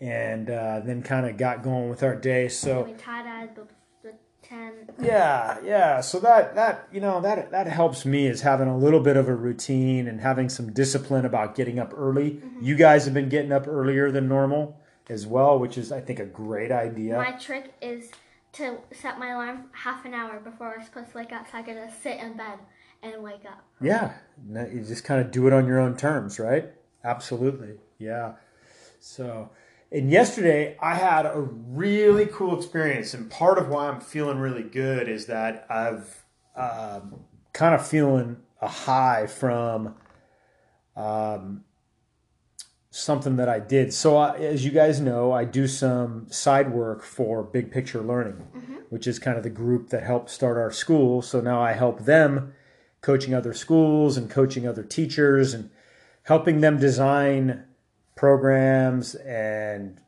and 0.00 0.48
uh, 0.48 0.80
then 0.84 1.02
kind 1.02 1.26
of 1.26 1.36
got 1.36 1.64
going 1.64 1.90
with 1.90 2.04
our 2.04 2.14
day. 2.14 2.48
So 2.48 2.86
we 4.50 4.56
tie 4.56 4.64
dyed 4.64 4.86
the, 4.86 4.92
the 4.92 4.98
tent. 4.98 5.06
yeah, 5.06 5.58
yeah. 5.64 6.00
So 6.00 6.20
that 6.20 6.54
that 6.54 6.88
you 6.92 7.00
know 7.00 7.20
that 7.20 7.50
that 7.50 7.66
helps 7.66 8.04
me 8.04 8.26
is 8.26 8.42
having 8.42 8.68
a 8.68 8.76
little 8.76 9.00
bit 9.00 9.16
of 9.16 9.28
a 9.28 9.34
routine 9.34 10.08
and 10.08 10.20
having 10.20 10.48
some 10.48 10.72
discipline 10.72 11.24
about 11.24 11.54
getting 11.54 11.78
up 11.78 11.92
early. 11.96 12.32
Mm-hmm. 12.32 12.64
You 12.64 12.74
guys 12.76 13.04
have 13.04 13.14
been 13.14 13.28
getting 13.28 13.52
up 13.52 13.66
earlier 13.66 14.10
than 14.10 14.28
normal 14.28 14.80
as 15.08 15.26
well, 15.26 15.58
which 15.58 15.76
is 15.78 15.92
I 15.92 16.00
think 16.00 16.18
a 16.18 16.26
great 16.26 16.72
idea. 16.72 17.16
My 17.16 17.32
trick 17.32 17.74
is 17.82 18.10
to 18.52 18.78
set 18.92 19.18
my 19.18 19.30
alarm 19.30 19.64
half 19.72 20.04
an 20.04 20.14
hour 20.14 20.38
before 20.40 20.74
we're 20.76 20.84
supposed 20.84 21.10
to 21.10 21.18
wake 21.18 21.32
up, 21.32 21.50
so 21.50 21.58
I 21.58 21.62
can 21.62 21.76
just 21.76 22.02
sit 22.02 22.18
in 22.20 22.36
bed 22.36 22.58
and 23.02 23.22
wake 23.22 23.44
up. 23.44 23.64
yeah, 23.80 24.14
you 24.48 24.82
just 24.86 25.04
kind 25.04 25.20
of 25.20 25.30
do 25.30 25.46
it 25.46 25.52
on 25.52 25.66
your 25.66 25.78
own 25.78 25.96
terms, 25.96 26.38
right? 26.38 26.70
Absolutely, 27.04 27.74
yeah. 27.98 28.34
So, 29.00 29.50
and 29.94 30.10
yesterday 30.10 30.76
I 30.80 30.96
had 30.96 31.24
a 31.24 31.40
really 31.40 32.26
cool 32.26 32.58
experience, 32.58 33.14
and 33.14 33.30
part 33.30 33.58
of 33.58 33.68
why 33.68 33.88
I'm 33.88 34.00
feeling 34.00 34.38
really 34.38 34.64
good 34.64 35.08
is 35.08 35.26
that 35.26 35.66
I've 35.70 36.24
um, 36.56 37.20
kind 37.52 37.76
of 37.76 37.86
feeling 37.86 38.38
a 38.60 38.66
high 38.66 39.28
from 39.28 39.94
um, 40.96 41.62
something 42.90 43.36
that 43.36 43.48
I 43.48 43.60
did. 43.60 43.94
So, 43.94 44.16
I, 44.16 44.36
as 44.36 44.64
you 44.64 44.72
guys 44.72 45.00
know, 45.00 45.30
I 45.30 45.44
do 45.44 45.68
some 45.68 46.26
side 46.28 46.72
work 46.72 47.04
for 47.04 47.44
Big 47.44 47.70
Picture 47.70 48.02
Learning, 48.02 48.86
which 48.90 49.06
is 49.06 49.20
kind 49.20 49.36
of 49.36 49.44
the 49.44 49.50
group 49.50 49.90
that 49.90 50.02
helped 50.02 50.28
start 50.28 50.56
our 50.56 50.72
school. 50.72 51.22
So 51.22 51.40
now 51.40 51.60
I 51.60 51.72
help 51.72 52.00
them 52.00 52.52
coaching 53.00 53.32
other 53.32 53.54
schools 53.54 54.16
and 54.16 54.28
coaching 54.28 54.66
other 54.66 54.82
teachers 54.82 55.54
and 55.54 55.70
helping 56.24 56.62
them 56.62 56.78
design 56.78 57.64
programs 58.24 59.14
and 59.16 60.00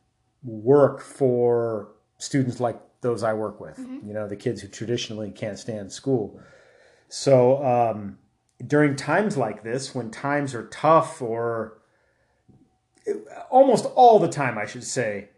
work 0.43 1.01
for 1.01 1.89
students 2.17 2.59
like 2.59 2.81
those 3.01 3.21
I 3.21 3.33
work 3.33 3.61
with, 3.61 3.77
mm-hmm. 3.77 4.07
you 4.07 4.11
know, 4.11 4.27
the 4.27 4.35
kids 4.35 4.59
who 4.59 4.67
traditionally 4.67 5.29
can't 5.29 5.59
stand 5.59 5.91
school. 5.91 6.39
So 7.09 7.63
um, 7.63 8.17
during 8.65 8.95
times 8.95 9.37
like 9.37 9.61
this, 9.61 9.93
when 9.93 10.09
times 10.09 10.55
are 10.55 10.65
tough 10.69 11.21
or 11.21 11.77
uh, 13.07 13.13
almost 13.51 13.85
all 13.93 14.17
the 14.17 14.27
time, 14.27 14.57
I 14.57 14.65
should 14.65 14.83
say, 14.83 15.29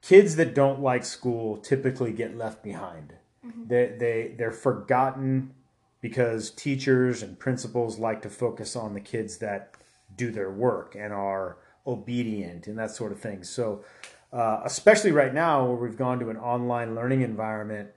kids 0.00 0.36
that 0.36 0.54
don't 0.54 0.80
like 0.80 1.04
school 1.04 1.58
typically 1.58 2.12
get 2.12 2.38
left 2.38 2.62
behind. 2.62 3.12
Mm-hmm. 3.46 3.66
They, 3.66 3.94
they, 3.98 4.34
they're 4.38 4.52
forgotten 4.52 5.52
because 6.00 6.50
teachers 6.50 7.22
and 7.22 7.38
principals 7.38 7.98
like 7.98 8.22
to 8.22 8.30
focus 8.30 8.74
on 8.74 8.94
the 8.94 9.00
kids 9.00 9.36
that 9.36 9.74
do 10.16 10.30
their 10.30 10.50
work 10.50 10.96
and 10.98 11.12
are 11.12 11.58
obedient 11.86 12.66
and 12.66 12.78
that 12.78 12.90
sort 12.90 13.12
of 13.12 13.20
thing. 13.20 13.44
So, 13.44 13.84
uh, 14.32 14.60
especially 14.64 15.12
right 15.12 15.34
now 15.34 15.66
where 15.66 15.76
we've 15.76 15.98
gone 15.98 16.18
to 16.20 16.30
an 16.30 16.36
online 16.36 16.94
learning 16.94 17.22
environment, 17.22 17.90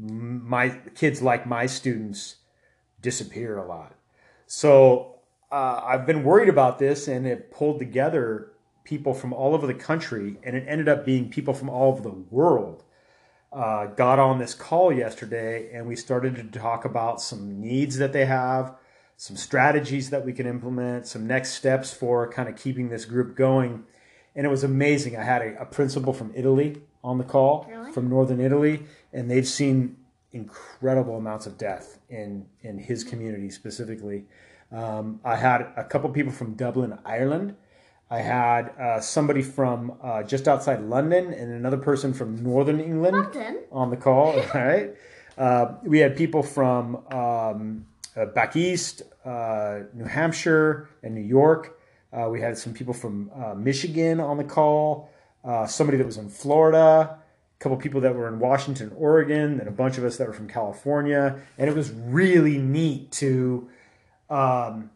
m- 0.00 0.48
my 0.48 0.70
kids 0.94 1.22
like 1.22 1.46
my 1.46 1.66
students 1.66 2.36
disappear 3.02 3.58
a 3.58 3.66
lot. 3.66 3.94
So 4.46 5.16
uh, 5.52 5.80
I've 5.84 6.06
been 6.06 6.24
worried 6.24 6.48
about 6.48 6.78
this, 6.78 7.08
and 7.08 7.26
it 7.26 7.50
pulled 7.52 7.78
together 7.78 8.52
people 8.84 9.14
from 9.14 9.32
all 9.32 9.54
over 9.54 9.66
the 9.66 9.74
country, 9.74 10.36
and 10.42 10.56
it 10.56 10.64
ended 10.68 10.88
up 10.88 11.04
being 11.04 11.30
people 11.30 11.54
from 11.54 11.68
all 11.70 11.92
over 11.92 12.02
the 12.02 12.16
world. 12.30 12.82
Uh, 13.52 13.86
got 13.86 14.18
on 14.18 14.38
this 14.38 14.54
call 14.54 14.92
yesterday, 14.92 15.70
and 15.72 15.86
we 15.86 15.94
started 15.94 16.34
to 16.36 16.58
talk 16.58 16.84
about 16.84 17.20
some 17.20 17.60
needs 17.60 17.98
that 17.98 18.12
they 18.12 18.24
have, 18.24 18.74
some 19.16 19.36
strategies 19.36 20.10
that 20.10 20.24
we 20.24 20.32
can 20.32 20.46
implement, 20.46 21.06
some 21.06 21.26
next 21.26 21.52
steps 21.54 21.92
for 21.92 22.30
kind 22.30 22.48
of 22.48 22.56
keeping 22.56 22.88
this 22.88 23.04
group 23.04 23.36
going. 23.36 23.84
And 24.36 24.44
it 24.44 24.50
was 24.50 24.64
amazing. 24.64 25.16
I 25.16 25.22
had 25.22 25.42
a, 25.42 25.62
a 25.62 25.64
principal 25.66 26.12
from 26.12 26.32
Italy 26.34 26.82
on 27.04 27.18
the 27.18 27.24
call, 27.24 27.66
Really? 27.70 27.92
from 27.92 28.08
northern 28.08 28.40
Italy, 28.40 28.82
and 29.12 29.30
they've 29.30 29.46
seen 29.46 29.96
incredible 30.32 31.16
amounts 31.16 31.46
of 31.46 31.56
death 31.56 32.00
in 32.10 32.46
in 32.62 32.78
his 32.78 33.04
community 33.04 33.48
specifically. 33.50 34.24
Um, 34.72 35.20
I 35.24 35.36
had 35.36 35.60
a 35.76 35.84
couple 35.84 36.10
people 36.10 36.32
from 36.32 36.54
Dublin, 36.54 36.98
Ireland. 37.04 37.54
I 38.10 38.18
had 38.20 38.70
uh, 38.78 39.00
somebody 39.00 39.42
from 39.42 39.96
uh, 40.02 40.22
just 40.24 40.48
outside 40.48 40.82
London 40.82 41.32
and 41.32 41.52
another 41.52 41.76
person 41.78 42.12
from 42.12 42.42
Northern 42.42 42.80
England 42.80 43.16
London? 43.16 43.60
on 43.70 43.90
the 43.90 43.96
call. 43.96 44.32
All 44.38 44.46
right. 44.54 44.94
Uh, 45.38 45.74
we 45.84 46.00
had 46.00 46.16
people 46.16 46.42
from 46.42 46.96
um, 47.12 47.86
uh, 48.16 48.26
back 48.26 48.56
east, 48.56 49.02
uh, 49.24 49.80
New 49.92 50.04
Hampshire, 50.04 50.88
and 51.02 51.14
New 51.14 51.20
York. 51.20 51.78
Uh, 52.12 52.28
we 52.28 52.40
had 52.40 52.56
some 52.56 52.72
people 52.72 52.94
from 52.94 53.30
uh, 53.34 53.54
Michigan 53.54 54.20
on 54.20 54.36
the 54.36 54.44
call. 54.44 55.10
Uh, 55.44 55.66
somebody 55.66 55.98
that 55.98 56.06
was 56.06 56.16
in 56.16 56.28
Florida. 56.28 57.18
A 57.18 57.62
couple 57.62 57.76
people 57.76 58.00
that 58.02 58.14
were 58.14 58.28
in 58.28 58.38
Washington, 58.38 58.92
Oregon, 58.96 59.60
and 59.60 59.68
a 59.68 59.72
bunch 59.72 59.98
of 59.98 60.04
us 60.04 60.16
that 60.16 60.26
were 60.26 60.32
from 60.32 60.48
California. 60.48 61.40
And 61.58 61.68
it 61.68 61.74
was 61.74 61.90
really 61.90 62.58
neat 62.58 63.10
to 63.12 63.68
um, 64.30 64.90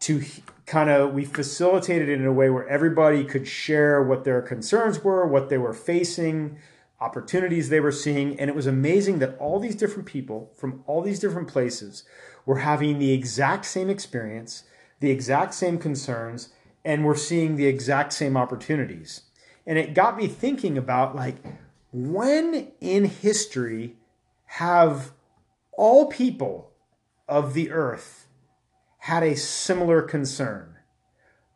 to 0.00 0.22
kind 0.66 0.90
of 0.90 1.12
we 1.12 1.24
facilitated 1.24 2.08
it 2.08 2.20
in 2.20 2.26
a 2.26 2.32
way 2.32 2.50
where 2.50 2.66
everybody 2.68 3.24
could 3.24 3.46
share 3.46 4.02
what 4.02 4.24
their 4.24 4.42
concerns 4.42 5.02
were, 5.02 5.26
what 5.26 5.48
they 5.48 5.58
were 5.58 5.72
facing, 5.72 6.58
opportunities 7.00 7.68
they 7.68 7.80
were 7.80 7.92
seeing, 7.92 8.38
and 8.38 8.48
it 8.48 8.56
was 8.56 8.66
amazing 8.66 9.18
that 9.18 9.36
all 9.38 9.60
these 9.60 9.76
different 9.76 10.06
people 10.06 10.50
from 10.56 10.82
all 10.86 11.02
these 11.02 11.20
different 11.20 11.48
places 11.48 12.04
were 12.46 12.58
having 12.58 12.98
the 12.98 13.12
exact 13.12 13.66
same 13.66 13.90
experience, 13.90 14.62
the 15.00 15.10
exact 15.10 15.52
same 15.52 15.76
concerns, 15.76 16.48
and 16.84 17.04
we're 17.04 17.16
seeing 17.16 17.56
the 17.56 17.66
exact 17.66 18.12
same 18.12 18.36
opportunities. 18.36 19.22
And 19.66 19.76
it 19.76 19.92
got 19.92 20.16
me 20.16 20.28
thinking 20.28 20.78
about 20.78 21.14
like 21.14 21.36
when 21.92 22.68
in 22.80 23.04
history 23.04 23.96
have 24.46 25.12
all 25.72 26.06
people 26.06 26.70
of 27.28 27.52
the 27.52 27.70
earth 27.70 28.28
had 28.98 29.22
a 29.22 29.36
similar 29.36 30.02
concern 30.02 30.76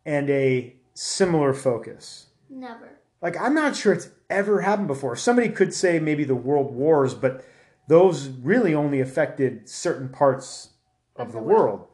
and 0.05 0.29
a 0.29 0.74
similar 0.94 1.55
focus. 1.55 2.26
Never. 2.48 2.98
Like, 3.22 3.40
I'm 3.40 3.55
not 3.55 3.76
sure 3.76 3.92
it's 3.92 4.11
ever 4.29 4.62
happened 4.62 4.88
before. 4.88 5.14
Somebody 5.14 5.50
could 5.50 5.74
say 5.74 5.98
maybe 5.98 6.24
the 6.24 6.35
world 6.35 6.72
wars, 6.74 7.14
but 7.14 7.44
those 7.88 8.29
really 8.29 8.74
only 8.74 9.00
affected 9.00 9.68
certain 9.68 10.09
parts 10.09 10.69
of 11.20 11.33
the 11.33 11.38
world. 11.38 11.87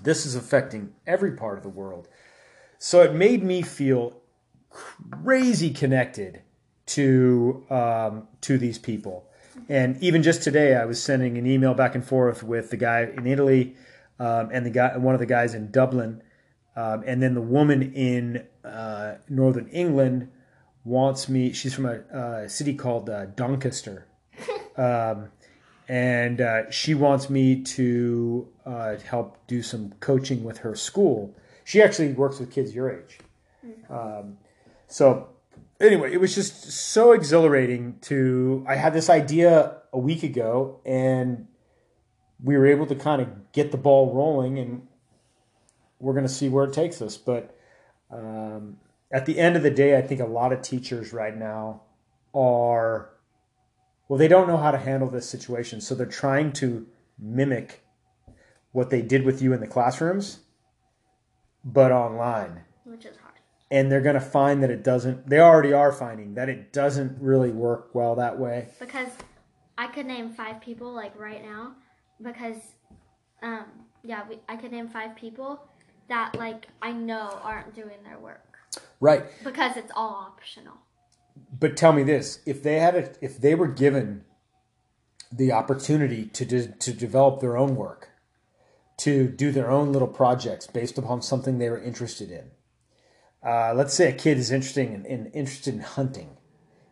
This 0.00 0.24
is 0.26 0.34
affecting 0.34 0.94
every 1.06 1.32
part 1.32 1.58
of 1.58 1.62
the 1.62 1.68
world. 1.68 2.08
So 2.78 3.02
it 3.02 3.14
made 3.14 3.42
me 3.42 3.62
feel 3.62 4.20
crazy 4.70 5.70
connected 5.70 6.42
to 6.86 7.64
um, 7.70 8.28
to 8.40 8.58
these 8.58 8.78
people. 8.78 9.28
And 9.68 10.02
even 10.02 10.22
just 10.22 10.42
today, 10.42 10.74
I 10.76 10.84
was 10.84 11.02
sending 11.02 11.36
an 11.36 11.46
email 11.46 11.74
back 11.74 11.94
and 11.94 12.04
forth 12.04 12.42
with 12.42 12.70
the 12.70 12.76
guy 12.76 13.02
in 13.16 13.26
Italy 13.26 13.76
um, 14.18 14.48
and 14.52 14.64
the 14.64 14.70
guy, 14.70 14.96
one 14.96 15.14
of 15.14 15.20
the 15.20 15.26
guys 15.26 15.54
in 15.54 15.70
Dublin, 15.70 16.22
um, 16.74 17.04
and 17.06 17.22
then 17.22 17.34
the 17.34 17.42
woman 17.42 17.92
in 17.92 18.46
uh, 18.64 19.16
Northern 19.28 19.68
England 19.68 20.30
wants 20.84 21.28
me. 21.28 21.52
She's 21.52 21.74
from 21.74 21.86
a 21.86 21.98
uh, 22.16 22.48
city 22.48 22.74
called 22.74 23.10
uh, 23.10 23.26
Doncaster, 23.26 24.06
um, 24.76 25.28
and 25.92 26.40
uh, 26.40 26.70
she 26.70 26.94
wants 26.94 27.28
me 27.28 27.62
to 27.62 28.48
uh, 28.64 28.96
help 28.96 29.36
do 29.46 29.62
some 29.62 29.92
coaching 30.00 30.42
with 30.42 30.56
her 30.56 30.74
school. 30.74 31.36
She 31.64 31.82
actually 31.82 32.14
works 32.14 32.40
with 32.40 32.50
kids 32.50 32.74
your 32.74 32.90
age. 32.90 33.18
Um, 33.90 34.38
so 34.86 35.28
anyway, 35.78 36.10
it 36.14 36.18
was 36.18 36.34
just 36.34 36.72
so 36.72 37.12
exhilarating 37.12 37.98
to. 38.02 38.64
I 38.66 38.76
had 38.76 38.94
this 38.94 39.10
idea 39.10 39.82
a 39.92 39.98
week 39.98 40.22
ago, 40.22 40.80
and 40.86 41.46
we 42.42 42.56
were 42.56 42.66
able 42.66 42.86
to 42.86 42.94
kind 42.94 43.20
of 43.20 43.52
get 43.52 43.70
the 43.70 43.76
ball 43.76 44.14
rolling, 44.14 44.58
and 44.58 44.88
we're 45.98 46.14
going 46.14 46.26
to 46.26 46.32
see 46.32 46.48
where 46.48 46.64
it 46.64 46.72
takes 46.72 47.02
us. 47.02 47.18
But 47.18 47.54
um, 48.10 48.78
at 49.12 49.26
the 49.26 49.38
end 49.38 49.56
of 49.56 49.62
the 49.62 49.70
day, 49.70 49.98
I 49.98 50.00
think 50.00 50.22
a 50.22 50.26
lot 50.26 50.54
of 50.54 50.62
teachers 50.62 51.12
right 51.12 51.36
now 51.36 51.82
are 52.34 53.11
well, 54.12 54.18
they 54.18 54.28
don't 54.28 54.46
know 54.46 54.58
how 54.58 54.70
to 54.70 54.76
handle 54.76 55.08
this 55.08 55.26
situation, 55.26 55.80
so 55.80 55.94
they're 55.94 56.04
trying 56.04 56.52
to 56.52 56.86
mimic 57.18 57.82
what 58.72 58.90
they 58.90 59.00
did 59.00 59.24
with 59.24 59.40
you 59.40 59.54
in 59.54 59.60
the 59.60 59.66
classrooms, 59.66 60.40
but 61.64 61.90
online 61.90 62.60
Which 62.84 63.06
is 63.06 63.16
hard. 63.16 63.36
and 63.70 63.90
they're 63.90 64.02
going 64.02 64.12
to 64.12 64.20
find 64.20 64.62
that 64.62 64.70
it 64.70 64.84
doesn't 64.84 65.30
they 65.30 65.40
already 65.40 65.72
are 65.72 65.90
finding 65.92 66.34
that 66.34 66.50
it 66.50 66.74
doesn't 66.74 67.22
really 67.22 67.50
work 67.52 67.94
well 67.94 68.14
that 68.16 68.38
way 68.38 68.68
Because 68.78 69.08
I 69.78 69.86
could 69.86 70.04
name 70.04 70.28
five 70.34 70.60
people 70.60 70.92
like 70.92 71.18
right 71.18 71.42
now 71.42 71.72
because, 72.22 72.56
um, 73.42 73.64
yeah, 74.04 74.24
we, 74.28 74.40
I 74.46 74.56
could 74.56 74.72
name 74.72 74.88
five 74.88 75.16
people 75.16 75.58
that 76.08 76.36
like 76.36 76.66
I 76.82 76.92
know 76.92 77.40
aren't 77.42 77.74
doing 77.74 78.02
their 78.04 78.18
work 78.18 78.58
Right. 79.00 79.24
because 79.42 79.78
it's 79.78 79.92
all 79.96 80.28
optional. 80.30 80.74
But 81.58 81.76
tell 81.76 81.92
me 81.92 82.02
this: 82.02 82.40
if 82.46 82.62
they 82.62 82.80
had, 82.80 82.94
a, 82.94 83.10
if 83.20 83.38
they 83.38 83.54
were 83.54 83.68
given 83.68 84.24
the 85.30 85.52
opportunity 85.52 86.26
to 86.26 86.44
de- 86.44 86.68
to 86.68 86.92
develop 86.92 87.40
their 87.40 87.56
own 87.56 87.76
work, 87.76 88.10
to 88.98 89.28
do 89.28 89.50
their 89.50 89.70
own 89.70 89.92
little 89.92 90.08
projects 90.08 90.66
based 90.66 90.98
upon 90.98 91.22
something 91.22 91.58
they 91.58 91.70
were 91.70 91.82
interested 91.82 92.30
in. 92.30 92.50
Uh, 93.44 93.72
let's 93.74 93.94
say 93.94 94.08
a 94.08 94.12
kid 94.12 94.38
is 94.38 94.52
interested 94.52 94.88
in, 94.88 95.04
in 95.06 95.26
interested 95.26 95.74
in 95.74 95.80
hunting, 95.80 96.36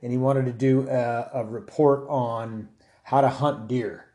and 0.03 0.11
he 0.11 0.18
wanted 0.18 0.46
to 0.46 0.53
do 0.53 0.88
a, 0.88 1.31
a 1.35 1.44
report 1.44 2.07
on 2.09 2.68
how 3.05 3.20
to 3.20 3.29
hunt 3.29 3.68
deer, 3.68 4.07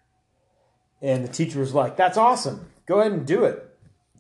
and 1.01 1.23
the 1.23 1.31
teacher 1.31 1.59
was 1.59 1.73
like, 1.73 1.95
"That's 1.95 2.17
awesome! 2.17 2.71
Go 2.85 2.99
ahead 2.99 3.13
and 3.13 3.25
do 3.25 3.43
it." 3.45 3.61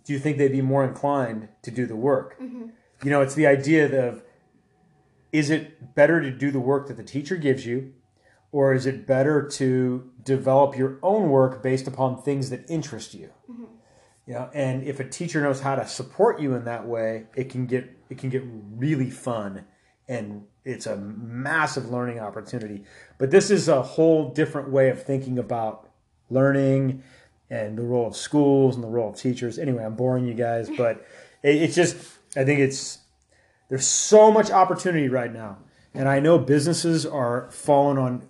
Do 0.05 0.13
you 0.13 0.19
think 0.19 0.37
they'd 0.37 0.51
be 0.51 0.61
more 0.61 0.85
inclined 0.85 1.49
to 1.63 1.71
do 1.71 1.87
the 1.87 1.95
work? 1.95 2.37
You 3.03 3.09
know, 3.09 3.21
it's 3.21 3.35
the 3.35 3.47
idea 3.47 4.07
of 4.07 4.23
is 5.35 5.49
it 5.49 5.95
better 5.95 6.21
to 6.21 6.31
do 6.31 6.49
the 6.49 6.59
work 6.59 6.87
that 6.87 6.95
the 6.95 7.03
teacher 7.03 7.35
gives 7.35 7.65
you 7.65 7.93
or 8.53 8.73
is 8.73 8.85
it 8.85 9.05
better 9.05 9.45
to 9.45 10.09
develop 10.23 10.77
your 10.77 10.97
own 11.03 11.29
work 11.29 11.61
based 11.61 11.87
upon 11.87 12.21
things 12.21 12.49
that 12.51 12.63
interest 12.69 13.13
you? 13.13 13.29
Mm-hmm. 13.51 13.65
You 14.27 14.33
know 14.33 14.49
and 14.53 14.83
if 14.83 15.01
a 15.01 15.03
teacher 15.03 15.41
knows 15.41 15.59
how 15.59 15.75
to 15.75 15.85
support 15.85 16.39
you 16.39 16.55
in 16.55 16.63
that 16.65 16.87
way 16.87 17.25
it 17.35 17.49
can 17.49 17.65
get 17.65 17.91
it 18.09 18.17
can 18.17 18.29
get 18.29 18.43
really 18.75 19.09
fun 19.09 19.65
and 20.07 20.43
it's 20.63 20.85
a 20.85 20.95
massive 20.95 21.89
learning 21.89 22.19
opportunity. 22.19 22.83
But 23.17 23.29
this 23.29 23.51
is 23.51 23.67
a 23.67 23.81
whole 23.81 24.29
different 24.31 24.69
way 24.71 24.89
of 24.89 25.03
thinking 25.03 25.37
about 25.37 25.89
learning 26.29 27.03
and 27.49 27.77
the 27.77 27.83
role 27.83 28.07
of 28.07 28.15
schools 28.15 28.75
and 28.75 28.83
the 28.83 28.87
role 28.87 29.09
of 29.09 29.15
teachers. 29.17 29.59
Anyway 29.59 29.83
i'm 29.83 29.95
boring 29.95 30.25
you 30.25 30.33
guys 30.33 30.69
but 30.77 31.05
it's 31.43 31.75
just 31.75 31.97
i 32.37 32.43
think 32.45 32.59
it's 32.61 32.99
there's 33.69 33.87
so 33.87 34.31
much 34.31 34.51
opportunity 34.51 35.09
right 35.09 35.31
now. 35.31 35.57
And 35.93 36.09
I 36.09 36.19
know 36.19 36.37
businesses 36.37 37.05
are 37.05 37.49
falling 37.51 37.97
on 37.97 38.27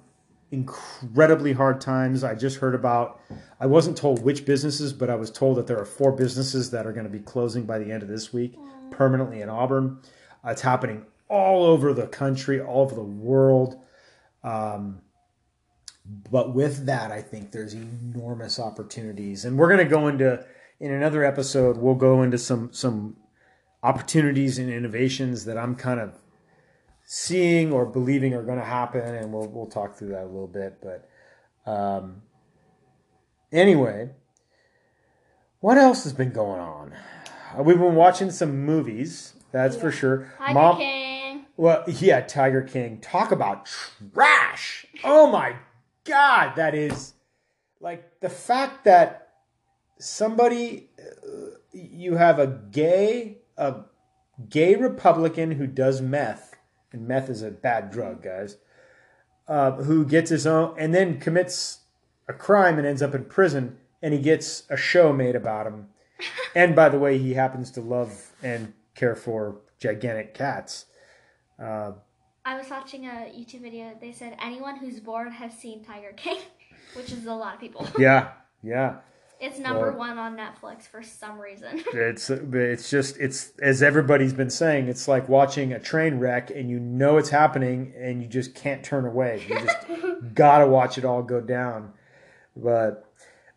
incredibly 0.52 1.54
hard 1.54 1.82
times. 1.82 2.24
I 2.24 2.36
just 2.36 2.58
heard 2.58 2.76
about, 2.76 3.20
I 3.60 3.66
wasn't 3.66 3.98
told 3.98 4.24
which 4.24 4.46
businesses, 4.46 4.94
but 4.94 5.10
I 5.10 5.16
was 5.16 5.32
told 5.32 5.58
that 5.58 5.68
there 5.68 5.80
are 5.80 5.86
four 5.86 6.12
businesses 6.12 6.72
that 6.72 6.86
are 6.86 6.94
going 6.94 7.06
to 7.06 7.12
be 7.12 7.20
closing 7.20 7.64
by 7.66 7.80
the 7.80 7.92
end 7.92 8.04
of 8.04 8.10
this 8.10 8.32
week 8.32 8.56
permanently 8.92 9.42
in 9.42 9.50
Auburn. 9.50 10.00
Uh, 10.46 10.52
it's 10.52 10.62
happening 10.62 11.06
all 11.28 11.66
over 11.66 11.94
the 11.94 12.08
country, 12.08 12.62
all 12.62 12.84
over 12.84 12.96
the 12.96 13.02
world. 13.02 13.82
Um, 14.44 15.02
but 16.32 16.54
with 16.54 16.86
that, 16.86 17.12
I 17.12 17.22
think 17.22 17.52
there's 17.52 17.74
enormous 17.74 18.60
opportunities. 18.60 19.44
And 19.44 19.58
we're 19.58 19.68
going 19.68 19.80
to 19.80 19.86
go 19.86 20.08
into, 20.08 20.46
in 20.80 20.92
another 20.92 21.24
episode, 21.24 21.78
we'll 21.78 21.96
go 21.96 22.22
into 22.22 22.38
some, 22.38 22.72
some, 22.72 23.18
opportunities 23.86 24.58
and 24.58 24.70
innovations 24.70 25.46
that 25.46 25.58
I'm 25.58 25.76
kind 25.76 26.00
of 26.00 26.16
seeing 27.06 27.72
or 27.72 27.86
believing 27.86 28.34
are 28.34 28.42
going 28.42 28.58
to 28.58 28.66
happen, 28.66 29.02
and 29.02 29.32
we'll 29.32 29.48
we'll 29.48 29.68
talk 29.68 29.96
through 29.96 30.10
that 30.10 30.24
a 30.24 30.32
little 30.36 30.48
bit. 30.48 30.80
But 30.82 31.08
um, 31.72 32.24
anyway, 33.52 34.10
what 35.60 35.78
else 35.78 36.04
has 36.04 36.14
been 36.14 36.32
going 36.32 36.60
on? 36.60 36.94
Uh, 37.58 37.62
We've 37.64 37.78
been 37.78 37.96
watching 37.96 38.32
some 38.32 38.66
movies, 38.66 39.34
that's 39.52 39.76
for 39.76 39.92
sure. 39.92 40.34
Tiger 40.40 40.54
Mom, 40.54 40.78
King. 40.78 41.46
well, 41.56 41.84
yeah, 41.88 42.22
Tiger 42.22 42.64
King. 42.64 43.00
Talk 43.02 43.32
about 43.32 43.68
trash. 44.14 44.88
Oh 45.04 45.30
my 45.30 45.58
god, 46.06 46.56
that 46.56 46.74
is 46.74 47.14
like 47.80 48.20
the 48.20 48.30
fact 48.30 48.86
that 48.86 49.30
somebody 50.00 50.90
uh, 51.00 51.58
you 51.72 52.16
have 52.16 52.40
a 52.40 52.48
gay 52.48 53.38
a 53.58 53.76
gay 54.50 54.76
Republican 54.76 55.52
who 55.52 55.68
does 55.68 56.02
meth, 56.02 56.56
and 56.92 57.08
meth 57.08 57.30
is 57.30 57.42
a 57.42 57.52
bad 57.52 57.92
drug, 57.92 58.24
guys. 58.24 58.58
Uh, 59.48 59.74
who 59.74 60.04
gets 60.04 60.32
his 60.32 60.48
own 60.48 60.74
and 60.76 60.92
then 60.92 61.20
commits 61.20 61.82
a 62.28 62.34
crime 62.34 62.80
and 62.80 62.88
ends 62.88 63.04
up 63.04 63.14
in 63.14 63.26
prison, 63.26 63.78
and 64.02 64.14
he 64.14 64.20
gets 64.20 64.64
a 64.70 64.78
show 64.78 65.14
made 65.14 65.36
about 65.36 65.68
him. 65.68 65.88
and 66.56 66.76
by 66.76 66.90
the 66.90 66.98
way, 66.98 67.18
he 67.20 67.36
happens 67.36 67.70
to 67.72 67.82
love 67.82 68.32
and 68.42 68.74
care 68.96 69.16
for 69.16 69.62
gigantic 69.80 70.34
cats. 70.34 70.86
Uh, 71.62 71.92
I 72.44 72.58
was 72.58 72.70
watching 72.70 73.06
a 73.06 73.32
YouTube 73.36 73.62
video. 73.62 73.96
They 74.00 74.12
said 74.12 74.36
anyone 74.42 74.78
who's 74.78 75.00
bored 75.00 75.32
has 75.32 75.54
seen 75.54 75.84
Tiger 75.84 76.14
King, 76.16 76.40
which 76.96 77.12
is 77.12 77.26
a 77.26 77.34
lot 77.34 77.56
of 77.56 77.60
people. 77.60 77.88
yeah, 78.00 78.30
yeah. 78.64 78.98
It's 79.40 79.60
number 79.60 79.90
Well- 79.92 79.98
one 80.00 80.18
on 80.18 80.38
Netflix 80.38 80.84
for 80.88 81.04
some 81.04 81.40
reason. 81.40 81.84
It's 81.94 82.30
it's 82.30 82.90
just 82.90 83.18
it's 83.18 83.52
as 83.62 83.84
everybody's 83.84 84.34
been 84.34 84.50
saying. 84.50 84.88
It's 84.88 85.08
like 85.08 85.28
watching 85.28 85.74
a 85.74 85.80
train 85.80 86.20
wreck, 86.20 86.52
and 86.52 86.70
you 86.70 86.80
know 86.80 87.18
it's 87.18 87.30
happening, 87.30 87.94
and 87.98 88.22
you 88.22 88.28
just 88.28 88.56
can't 88.56 88.84
turn 88.84 89.06
away. 89.06 89.44
You 89.48 89.60
just 89.60 89.78
gotta 90.34 90.68
watch 90.68 90.98
it 90.98 91.06
all 91.06 91.22
go 91.22 91.42
down. 91.42 91.94
But 92.56 93.12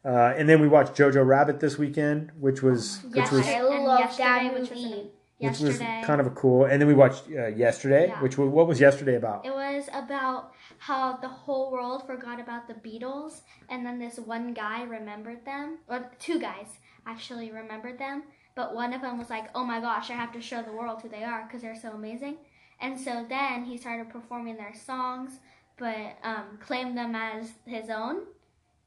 uh, 0.04 0.34
and 0.36 0.48
then 0.48 0.60
we 0.60 0.68
watched 0.68 0.94
Jojo 0.94 1.24
Rabbit 1.26 1.60
this 1.60 1.78
weekend, 1.78 2.32
which 2.40 2.62
was 2.62 3.00
which 3.14 3.30
was 3.30 3.46
I 3.46 3.60
love 3.60 4.00
yesterday, 4.00 4.24
that 4.24 4.54
which 4.54 4.70
was 4.70 4.82
movie. 4.82 5.10
which 5.38 5.60
was 5.60 5.78
kind 5.78 6.20
of 6.20 6.26
a 6.26 6.30
cool. 6.30 6.64
And 6.64 6.80
then 6.80 6.88
we 6.88 6.94
watched 6.94 7.24
uh, 7.30 7.46
yesterday, 7.48 8.08
Yeah. 8.08 8.20
which 8.22 8.36
was 8.36 8.48
what 8.48 8.66
was 8.66 8.80
yesterday 8.80 9.14
about? 9.16 9.46
It 9.46 9.52
was 9.52 9.88
about 9.92 10.52
how 10.78 11.16
the 11.16 11.28
whole 11.28 11.70
world 11.70 12.06
forgot 12.06 12.40
about 12.40 12.68
the 12.68 12.74
Beatles, 12.74 13.40
and 13.68 13.84
then 13.84 13.98
this 13.98 14.18
one 14.18 14.54
guy 14.54 14.82
remembered 14.82 15.44
them. 15.44 15.78
Or 15.88 16.10
two 16.18 16.38
guys 16.38 16.66
actually 17.06 17.50
remembered 17.50 17.98
them, 17.98 18.24
but 18.54 18.74
one 18.74 18.92
of 18.92 19.00
them 19.00 19.18
was 19.18 19.30
like, 19.30 19.48
"Oh 19.54 19.64
my 19.64 19.80
gosh, 19.80 20.10
I 20.10 20.14
have 20.14 20.32
to 20.32 20.40
show 20.40 20.62
the 20.62 20.72
world 20.72 21.02
who 21.02 21.08
they 21.08 21.24
are 21.24 21.44
because 21.44 21.62
they're 21.62 21.80
so 21.80 21.92
amazing." 21.92 22.38
And 22.80 22.98
so 22.98 23.26
then 23.28 23.64
he 23.64 23.76
started 23.76 24.08
performing 24.10 24.56
their 24.56 24.74
songs, 24.74 25.40
but 25.78 26.16
um, 26.22 26.58
claimed 26.60 26.96
them 26.96 27.14
as 27.14 27.50
his 27.66 27.90
own. 27.90 28.22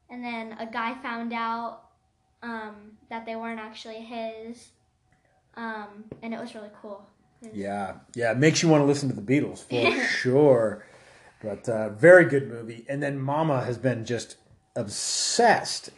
And 0.09 0.23
then 0.23 0.55
a 0.59 0.65
guy 0.65 0.95
found 1.01 1.33
out 1.33 1.83
um, 2.41 2.97
that 3.09 3.25
they 3.25 3.35
weren't 3.35 3.59
actually 3.59 4.01
his, 4.01 4.69
um, 5.55 6.05
and 6.21 6.33
it 6.33 6.39
was 6.39 6.55
really 6.55 6.71
cool. 6.81 7.05
Yeah, 7.53 7.95
yeah, 8.13 8.31
it 8.31 8.37
makes 8.37 8.61
you 8.61 8.69
want 8.69 8.81
to 8.81 8.85
listen 8.85 9.09
to 9.09 9.15
the 9.15 9.21
Beatles 9.21 9.59
for 9.59 10.03
sure. 10.21 10.85
But 11.43 11.67
uh, 11.67 11.89
very 11.89 12.25
good 12.25 12.47
movie. 12.49 12.85
And 12.87 13.01
then 13.01 13.19
Mama 13.19 13.63
has 13.63 13.77
been 13.77 14.05
just 14.05 14.37
obsessed. 14.75 15.89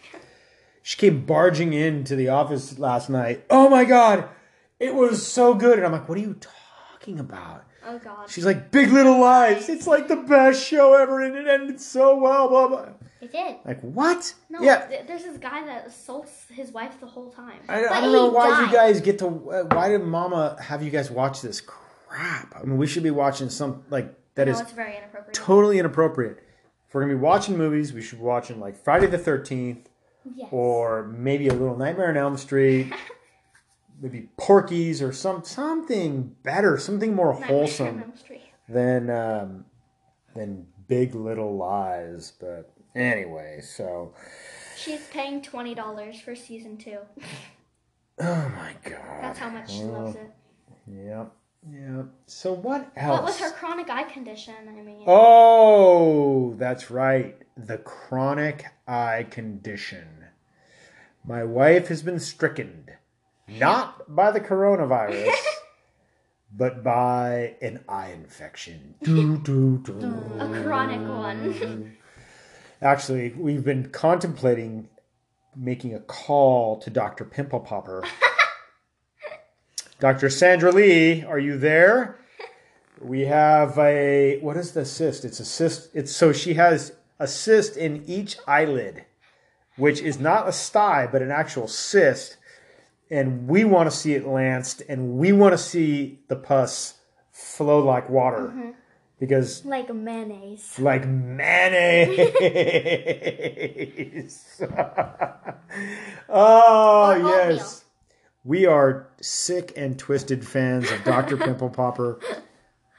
She 0.81 0.97
came 0.97 1.25
barging 1.25 1.73
into 1.73 2.15
the 2.15 2.29
office 2.29 2.77
last 2.79 3.09
night. 3.09 3.45
Oh 3.49 3.69
my 3.69 3.85
god, 3.85 4.27
it 4.79 4.93
was 4.95 5.25
so 5.25 5.53
good. 5.53 5.77
And 5.77 5.85
I'm 5.85 5.91
like, 5.93 6.07
what 6.09 6.17
are 6.17 6.21
you 6.21 6.37
talking 6.91 7.19
about? 7.19 7.63
Oh 7.85 7.99
God. 7.99 8.29
She's 8.29 8.45
like, 8.45 8.71
Big 8.71 8.91
Little 8.91 9.19
Lies. 9.19 9.67
It's 9.69 9.87
like 9.87 10.07
the 10.07 10.15
best 10.17 10.65
show 10.65 10.93
ever, 10.93 11.21
and 11.21 11.35
it 11.35 11.47
ended 11.47 11.79
so 11.81 12.15
well. 12.17 12.47
Blah 12.49 12.67
blah. 12.67 12.85
It 13.21 13.31
did. 13.31 13.55
Like 13.65 13.79
what? 13.81 14.33
No, 14.49 14.61
yeah. 14.61 14.85
th- 14.87 15.07
there's 15.07 15.23
this 15.23 15.37
guy 15.37 15.65
that 15.65 15.87
assaults 15.87 16.45
his 16.49 16.71
wife 16.71 16.99
the 16.99 17.07
whole 17.07 17.29
time. 17.31 17.59
I, 17.69 17.85
I 17.85 18.01
don't 18.01 18.11
know 18.11 18.27
why 18.29 18.65
you 18.65 18.71
guys 18.71 18.99
get 18.99 19.19
to. 19.19 19.27
uh, 19.27 19.63
Why 19.75 19.89
did 19.89 20.01
Mama 20.03 20.57
have 20.61 20.83
you 20.83 20.91
guys 20.91 21.09
watch 21.09 21.41
this 21.41 21.61
crap? 21.61 22.53
I 22.57 22.63
mean, 22.63 22.77
we 22.77 22.87
should 22.87 23.03
be 23.03 23.11
watching 23.11 23.49
some 23.49 23.83
like 23.89 24.13
that 24.35 24.47
no, 24.47 24.53
is 24.53 24.61
very 24.71 24.97
inappropriate. 24.97 25.33
totally 25.33 25.79
inappropriate. 25.79 26.39
If 26.87 26.93
we're 26.93 27.01
gonna 27.01 27.13
be 27.13 27.19
watching 27.19 27.57
movies, 27.57 27.93
we 27.93 28.01
should 28.01 28.19
be 28.19 28.25
watching 28.25 28.59
like 28.59 28.81
Friday 28.83 29.07
the 29.07 29.17
Thirteenth 29.17 29.89
yes. 30.35 30.47
or 30.51 31.03
maybe 31.07 31.47
a 31.47 31.53
little 31.53 31.77
Nightmare 31.77 32.09
on 32.09 32.17
Elm 32.17 32.37
Street, 32.37 32.93
maybe 34.01 34.29
Porky's 34.37 35.01
or 35.01 35.11
some 35.11 35.43
something 35.43 36.35
better, 36.43 36.77
something 36.77 37.13
more 37.15 37.33
Nightmare 37.33 37.49
on 37.49 37.55
wholesome 37.55 37.99
Elm 38.03 38.15
Street. 38.15 38.41
than 38.69 39.09
um, 39.09 39.65
than 40.35 40.67
Big 40.87 41.15
Little 41.15 41.55
Lies. 41.57 42.33
But 42.39 42.71
anyway, 42.95 43.59
so 43.61 44.13
She's 44.77 45.05
paying 45.07 45.41
twenty 45.41 45.73
dollars 45.75 46.19
for 46.19 46.35
season 46.35 46.77
two. 46.77 46.99
oh 48.19 48.51
my 48.55 48.73
god, 48.83 49.21
That's 49.21 49.39
how 49.39 49.49
much 49.49 49.71
she 49.71 49.83
loves 49.83 50.15
it. 50.15 50.31
Yep, 50.87 51.31
yep. 51.71 52.05
So 52.27 52.53
what 52.53 52.91
else? 52.95 53.11
What 53.19 53.23
was 53.23 53.39
her 53.39 53.51
chronic 53.51 53.89
eye 53.89 54.03
condition? 54.03 54.55
I 54.67 54.71
mean, 54.81 55.03
Oh, 55.07 56.53
that's 56.55 56.89
right. 56.91 57.37
The 57.55 57.77
chronic 57.77 58.65
eye 58.87 59.25
condition. 59.29 60.07
My 61.25 61.43
wife 61.43 61.87
has 61.87 62.01
been 62.01 62.19
stricken 62.19 62.85
not 63.47 64.13
by 64.15 64.31
the 64.31 64.39
coronavirus, 64.41 65.31
but 66.55 66.83
by 66.83 67.55
an 67.61 67.83
eye 67.87 68.11
infection. 68.11 68.95
Doo, 69.03 69.37
doo, 69.37 69.79
doo. 69.83 70.23
a 70.39 70.63
chronic 70.63 71.07
one. 71.07 71.95
Actually, 72.81 73.29
we've 73.37 73.63
been 73.63 73.89
contemplating 73.89 74.89
making 75.55 75.93
a 75.93 75.99
call 75.99 76.77
to 76.79 76.89
Dr. 76.89 77.23
Pimple 77.25 77.61
Popper. 77.61 78.03
Dr. 80.03 80.29
Sandra 80.29 80.71
Lee, 80.73 81.23
are 81.23 81.39
you 81.39 81.57
there? 81.57 82.17
We 83.01 83.21
have 83.21 83.77
a 83.79 84.37
what 84.41 84.55
is 84.57 84.71
the 84.73 84.85
cyst? 84.85 85.25
It's 85.25 85.39
a 85.41 85.45
cyst. 85.45 85.89
It's 85.93 86.15
so 86.15 86.31
she 86.31 86.53
has 86.53 86.93
a 87.19 87.27
cyst 87.27 87.75
in 87.75 88.03
each 88.07 88.37
eyelid, 88.47 89.03
which 89.77 89.99
is 90.01 90.19
not 90.19 90.47
a 90.47 90.53
sty, 90.53 91.07
but 91.11 91.21
an 91.21 91.29
actual 91.31 91.67
cyst. 91.67 92.37
And 93.11 93.45
we 93.47 93.65
want 93.65 93.89
to 93.91 93.95
see 93.95 94.13
it 94.13 94.25
lanced, 94.25 94.83
and 94.87 95.17
we 95.17 95.33
want 95.33 95.51
to 95.53 95.57
see 95.57 96.19
the 96.29 96.37
pus 96.37 96.93
flow 97.31 97.79
like 97.83 98.09
water. 98.09 98.53
Mm-hmm. 98.55 98.71
Because 99.19 99.65
Like 99.65 99.93
mayonnaise. 99.93 100.79
like 100.79 101.05
mayonnaise. 101.39 102.31
oh 106.29 106.29
Or 106.29 107.15
oatmeal. 107.15 107.59
Oh, 107.59 107.82
yes, 108.43 108.49
we 108.49 108.65
are 108.65 109.07
sick 109.21 109.73
and 109.75 109.97
twisted 109.97 110.45
fans 110.47 110.91
of 110.91 111.03
Dr. 111.03 111.37
Pimple 111.45 111.69
Popper. 111.69 112.19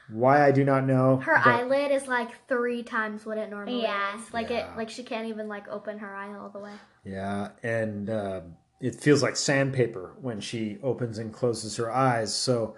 Why 0.09 0.45
I 0.45 0.51
do 0.51 0.63
not 0.63 0.85
know. 0.85 1.17
Her 1.17 1.41
but 1.43 1.47
eyelid 1.47 1.91
is 1.91 2.07
like 2.07 2.29
three 2.47 2.83
times 2.83 3.25
what 3.25 3.37
it 3.39 3.49
normally 3.49 3.81
Yeah. 3.81 4.15
is. 4.17 4.33
Like 4.33 4.51
Yeah. 4.51 4.71
it, 4.71 4.77
like 4.77 4.89
she 4.89 5.01
can't 5.03 5.27
even 5.27 5.47
like 5.47 5.67
open 5.67 5.97
her 5.99 6.15
eye 6.15 6.35
all 6.37 6.49
the 6.49 6.59
way. 6.59 6.71
Yeah, 7.03 7.49
and 7.63 8.09
uh, 8.09 8.41
it 8.79 8.95
feels 8.95 9.23
like 9.23 9.35
sandpaper 9.35 10.13
when 10.21 10.41
she 10.41 10.77
opens 10.83 11.17
and 11.17 11.33
closes 11.33 11.77
her 11.77 11.91
eyes. 11.91 12.35
So 12.35 12.75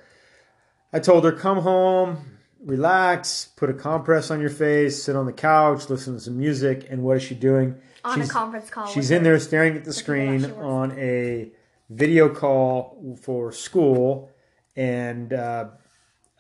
I 0.93 0.99
told 0.99 1.25
her, 1.25 1.33
come 1.33 1.59
home, 1.59 2.37
relax, 2.63 3.49
put 3.57 3.69
a 3.69 3.73
compress 3.73 4.31
on 4.31 4.39
your 4.39 4.49
face, 4.49 5.03
sit 5.03 5.17
on 5.17 5.25
the 5.25 5.33
couch, 5.33 5.89
listen 5.89 6.13
to 6.13 6.19
some 6.21 6.37
music. 6.37 6.87
And 6.89 7.03
what 7.03 7.17
is 7.17 7.23
she 7.23 7.35
doing? 7.35 7.75
On 8.05 8.17
she's, 8.17 8.29
a 8.29 8.33
conference 8.33 8.69
call. 8.69 8.87
She's 8.87 9.11
in 9.11 9.17
her. 9.17 9.23
there 9.31 9.39
staring 9.39 9.75
at 9.75 9.83
the 9.83 9.91
screen 9.91 10.45
on 10.45 10.93
a 10.97 11.51
video 11.89 12.29
call 12.29 13.17
for 13.21 13.51
school, 13.51 14.29
and 14.75 15.33
uh, 15.33 15.65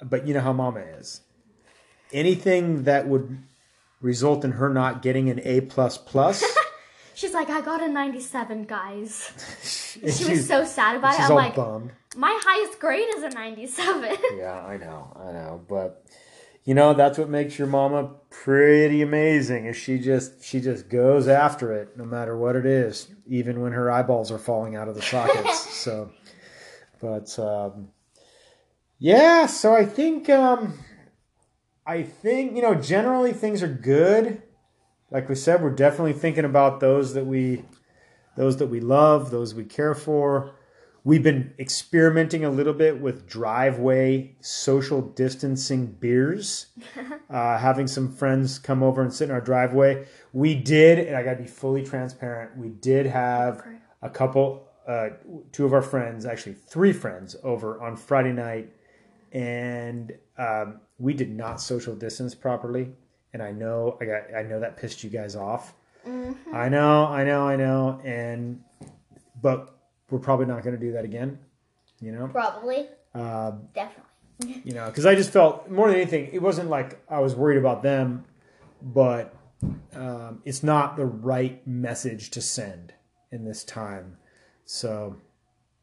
but 0.01 0.27
you 0.27 0.33
know 0.33 0.41
how 0.41 0.53
Mama 0.53 0.79
is. 0.79 1.21
Anything 2.11 2.83
that 2.83 3.07
would 3.07 3.37
result 4.01 4.45
in 4.45 4.53
her 4.53 4.69
not 4.69 5.01
getting 5.01 5.29
an 5.29 5.39
A 5.43 5.61
plus 5.61 5.97
plus. 5.97 6.43
She's 7.13 7.33
like, 7.33 7.49
I 7.49 7.61
got 7.61 7.81
a 7.81 7.87
97, 7.87 8.65
guys. 8.65 9.31
She 10.07 10.29
was 10.29 10.47
so 10.47 10.63
sad 10.63 10.95
about 10.95 11.15
it. 11.15 11.21
I'm 11.21 11.31
like, 11.31 11.55
bummed. 11.55 11.91
my 12.15 12.39
highest 12.43 12.79
grade 12.79 13.07
is 13.15 13.23
a 13.23 13.29
97. 13.29 14.15
Yeah, 14.37 14.63
I 14.63 14.77
know, 14.77 15.11
I 15.15 15.31
know, 15.31 15.65
but 15.67 16.05
you 16.67 16.73
know 16.73 16.93
that's 16.93 17.17
what 17.17 17.29
makes 17.29 17.57
your 17.57 17.69
mama 17.69 18.09
pretty 18.29 19.01
amazing. 19.01 19.67
Is 19.67 19.77
she 19.77 19.97
just 19.99 20.43
she 20.43 20.59
just 20.59 20.89
goes 20.89 21.29
after 21.29 21.71
it 21.71 21.95
no 21.95 22.03
matter 22.03 22.37
what 22.37 22.57
it 22.57 22.65
is, 22.65 23.07
even 23.25 23.61
when 23.61 23.71
her 23.71 23.89
eyeballs 23.89 24.33
are 24.33 24.37
falling 24.37 24.75
out 24.75 24.89
of 24.89 24.95
the 24.95 25.01
sockets. 25.01 25.73
so, 25.73 26.11
but 26.99 27.39
um, 27.39 27.87
yeah, 28.99 29.45
so 29.45 29.73
I 29.73 29.85
think 29.85 30.29
um, 30.29 30.77
I 31.85 32.03
think 32.03 32.57
you 32.57 32.61
know 32.61 32.75
generally 32.75 33.31
things 33.31 33.63
are 33.63 33.69
good. 33.69 34.41
Like 35.09 35.29
we 35.29 35.35
said, 35.35 35.63
we're 35.63 35.69
definitely 35.69 36.11
thinking 36.11 36.43
about 36.43 36.81
those 36.81 37.13
that 37.13 37.25
we 37.25 37.63
those 38.35 38.57
that 38.57 38.67
we 38.67 38.81
love, 38.81 39.31
those 39.31 39.55
we 39.55 39.63
care 39.63 39.95
for. 39.95 40.56
We've 41.07 41.23
been 41.23 41.53
experimenting 41.57 42.43
a 42.43 42.49
little 42.49 42.73
bit 42.73 42.99
with 42.99 43.25
driveway 43.25 44.35
social 44.41 44.99
distancing 45.01 45.85
beers. 45.85 46.65
uh, 47.29 47.57
having 47.57 47.87
some 47.87 48.11
friends 48.11 48.59
come 48.59 48.83
over 48.83 49.01
and 49.01 49.13
sit 49.13 49.29
in 49.29 49.31
our 49.31 49.39
driveway. 49.39 50.05
We 50.33 50.53
did, 50.53 50.99
and 50.99 51.15
I 51.15 51.23
got 51.23 51.35
to 51.35 51.43
be 51.43 51.47
fully 51.47 51.81
transparent. 51.81 52.57
We 52.57 52.67
did 52.67 53.05
have 53.05 53.65
a 54.01 54.09
couple, 54.09 54.67
uh, 54.85 55.11
two 55.53 55.63
of 55.63 55.71
our 55.71 55.81
friends, 55.81 56.25
actually 56.25 56.55
three 56.55 56.91
friends, 56.91 57.37
over 57.41 57.81
on 57.81 57.95
Friday 57.95 58.33
night, 58.33 58.69
and 59.31 60.11
um, 60.37 60.81
we 60.99 61.13
did 61.13 61.29
not 61.29 61.61
social 61.61 61.95
distance 61.95 62.35
properly. 62.35 62.91
And 63.31 63.41
I 63.41 63.53
know 63.53 63.97
I 64.01 64.05
got, 64.05 64.35
I 64.37 64.41
know 64.43 64.59
that 64.59 64.75
pissed 64.75 65.05
you 65.05 65.09
guys 65.09 65.37
off. 65.37 65.73
I 66.51 66.67
know, 66.67 67.05
I 67.05 67.23
know, 67.23 67.47
I 67.47 67.55
know, 67.55 68.01
and 68.03 68.61
but 69.41 69.76
we're 70.09 70.19
probably 70.19 70.45
not 70.45 70.63
going 70.63 70.75
to 70.75 70.79
do 70.79 70.93
that 70.93 71.05
again. 71.05 71.39
You 71.99 72.11
know, 72.11 72.27
Probably. 72.27 72.87
uh, 73.15 73.51
Definitely. 73.73 74.03
you 74.65 74.73
know, 74.73 74.85
because 74.85 75.05
I 75.05 75.15
just 75.15 75.31
felt 75.31 75.69
more 75.69 75.87
than 75.87 75.95
anything, 75.97 76.29
it 76.31 76.41
wasn't 76.41 76.69
like 76.69 77.01
I 77.09 77.19
was 77.19 77.35
worried 77.35 77.57
about 77.57 77.81
them, 77.81 78.25
but 78.81 79.33
um, 79.95 80.41
it's 80.45 80.61
not 80.63 80.95
the 80.95 81.05
right 81.05 81.65
message 81.67 82.29
to 82.31 82.41
send 82.41 82.93
in 83.31 83.43
this 83.45 83.63
time. 83.63 84.17
So, 84.65 85.15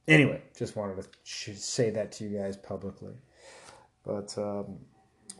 anyway, 0.07 0.43
just 0.57 0.77
wanted 0.77 1.03
to 1.03 1.09
sh- 1.25 1.57
say 1.57 1.91
that 1.91 2.13
to 2.13 2.25
you 2.25 2.39
guys 2.39 2.57
publicly. 2.57 3.15
But 4.07 4.37
um, 4.39 4.77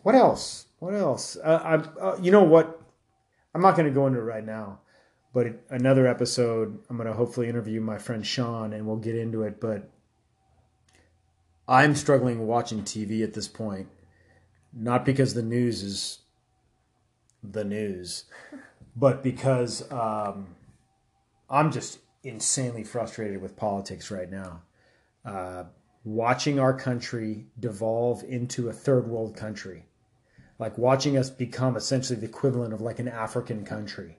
what 0.03 0.15
else? 0.17 0.67
What 0.81 0.95
else? 0.95 1.37
Uh, 1.37 1.61
I, 1.63 2.01
uh, 2.01 2.19
you 2.21 2.33
know 2.33 2.43
what? 2.43 2.81
I'm 3.55 3.61
not 3.63 3.77
going 3.77 3.87
to 3.87 3.95
go 3.95 4.09
into 4.09 4.19
it 4.19 4.23
right 4.23 4.45
now, 4.45 4.81
but 5.35 5.49
another 5.69 6.07
episode, 6.07 6.79
I'm 6.89 6.97
going 6.97 7.09
to 7.09 7.13
hopefully 7.13 7.49
interview 7.49 7.81
my 7.81 7.99
friend 7.99 8.25
Sean, 8.25 8.73
and 8.73 8.87
we'll 8.87 8.97
get 8.97 9.17
into 9.17 9.43
it. 9.43 9.61
But 9.61 9.91
I'm 11.67 11.97
struggling 11.97 12.47
watching 12.47 12.83
TV 12.83 13.25
at 13.25 13.35
this 13.35 13.49
point, 13.49 13.89
not 14.73 15.05
because 15.05 15.35
the 15.35 15.43
news 15.43 15.83
is 15.83 16.19
the 17.43 17.65
news, 17.65 18.27
but 18.97 19.25
because 19.25 19.91
um, 19.91 20.55
I'm 21.51 21.73
just 21.73 21.99
insanely 22.23 22.85
frustrated 22.85 23.43
with 23.43 23.57
politics 23.57 24.13
right 24.13 24.31
now. 24.31 24.63
Uh, 25.25 25.65
watching 26.05 26.61
our 26.61 26.75
country 26.75 27.47
devolve 27.59 28.23
into 28.23 28.69
a 28.69 28.73
third 28.73 29.09
world 29.09 29.37
country, 29.37 29.85
like 30.61 30.79
watching 30.79 31.17
us 31.17 31.29
become 31.29 31.77
essentially 31.77 32.21
the 32.21 32.27
equivalent 32.27 32.73
of 32.73 32.81
like 32.81 33.01
an 33.01 33.09
African 33.09 33.65
country, 33.65 34.19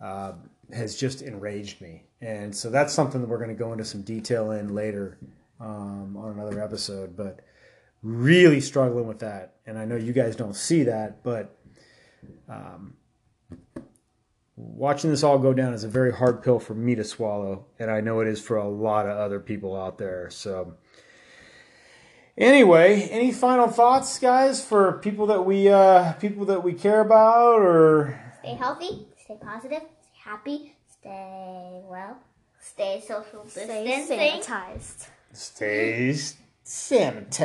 uh, 0.00 0.32
has 0.72 0.96
just 0.96 1.22
enraged 1.22 1.80
me. 1.80 2.04
And 2.20 2.54
so 2.54 2.70
that's 2.70 2.92
something 2.92 3.20
that 3.20 3.28
we're 3.28 3.38
going 3.38 3.50
to 3.50 3.54
go 3.54 3.72
into 3.72 3.84
some 3.84 4.02
detail 4.02 4.50
in 4.50 4.74
later 4.74 5.18
um, 5.60 6.16
on 6.16 6.32
another 6.32 6.62
episode, 6.62 7.16
but 7.16 7.40
really 8.02 8.60
struggling 8.60 9.06
with 9.06 9.20
that. 9.20 9.54
And 9.66 9.78
I 9.78 9.84
know 9.84 9.96
you 9.96 10.12
guys 10.12 10.36
don't 10.36 10.56
see 10.56 10.84
that, 10.84 11.22
but 11.22 11.56
um, 12.48 12.94
watching 14.56 15.10
this 15.10 15.22
all 15.22 15.38
go 15.38 15.52
down 15.52 15.74
is 15.74 15.84
a 15.84 15.88
very 15.88 16.12
hard 16.12 16.42
pill 16.42 16.58
for 16.58 16.74
me 16.74 16.94
to 16.94 17.04
swallow, 17.04 17.66
and 17.78 17.90
I 17.90 18.00
know 18.00 18.20
it 18.20 18.28
is 18.28 18.40
for 18.40 18.56
a 18.56 18.68
lot 18.68 19.06
of 19.06 19.16
other 19.16 19.40
people 19.40 19.76
out 19.76 19.98
there. 19.98 20.30
So, 20.30 20.74
anyway, 22.36 23.02
any 23.10 23.32
final 23.32 23.68
thoughts, 23.68 24.18
guys, 24.18 24.64
for 24.64 24.98
people 24.98 25.26
that 25.26 25.42
we 25.42 25.68
uh, 25.68 26.14
people 26.14 26.46
that 26.46 26.64
we 26.64 26.72
care 26.72 27.00
about, 27.00 27.60
or 27.60 28.20
Stay 28.40 28.54
healthy. 28.54 29.06
Stay 29.26 29.38
positive. 29.40 29.82
Stay 29.82 30.20
happy. 30.22 30.72
Stay 30.88 31.82
well. 31.88 32.16
Stay 32.60 33.02
social 33.04 33.42
distancing. 33.42 34.04
Stay 34.04 34.40
sanitized. 34.40 35.08
stay 35.32 36.16
sanitized? 36.64 37.42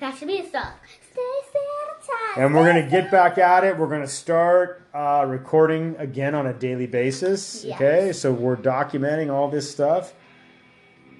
That 0.00 0.16
should 0.16 0.28
be 0.28 0.38
a 0.38 0.50
song. 0.50 0.72
Stay 1.12 1.20
sanitized. 1.52 2.42
And 2.42 2.54
we're 2.54 2.64
gonna 2.64 2.88
get 2.88 3.10
back 3.10 3.36
at 3.36 3.64
it. 3.64 3.76
We're 3.76 3.90
gonna 3.90 4.06
start 4.06 4.88
uh, 4.94 5.26
recording 5.28 5.94
again 5.98 6.34
on 6.34 6.46
a 6.46 6.54
daily 6.54 6.86
basis. 6.86 7.62
Yes. 7.62 7.76
Okay, 7.76 8.10
so 8.14 8.32
we're 8.32 8.56
documenting 8.56 9.30
all 9.30 9.50
this 9.50 9.70
stuff. 9.70 10.14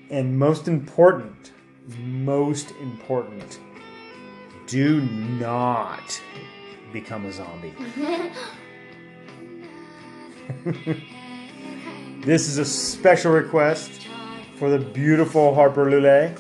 And 0.09 0.39
most 0.39 0.67
important, 0.67 1.53
most 1.99 2.71
important, 2.81 3.59
do 4.67 5.03
not 5.03 6.23
become 6.91 7.27
a 7.27 7.33
zombie. 7.33 7.75
this 12.23 12.49
is 12.49 12.59
a 12.59 12.65
special 12.65 13.33
request 13.33 14.07
for 14.59 14.71
the 14.71 14.79
beautiful 14.79 15.55
Harper 15.55 15.87
Lule, 15.87 16.39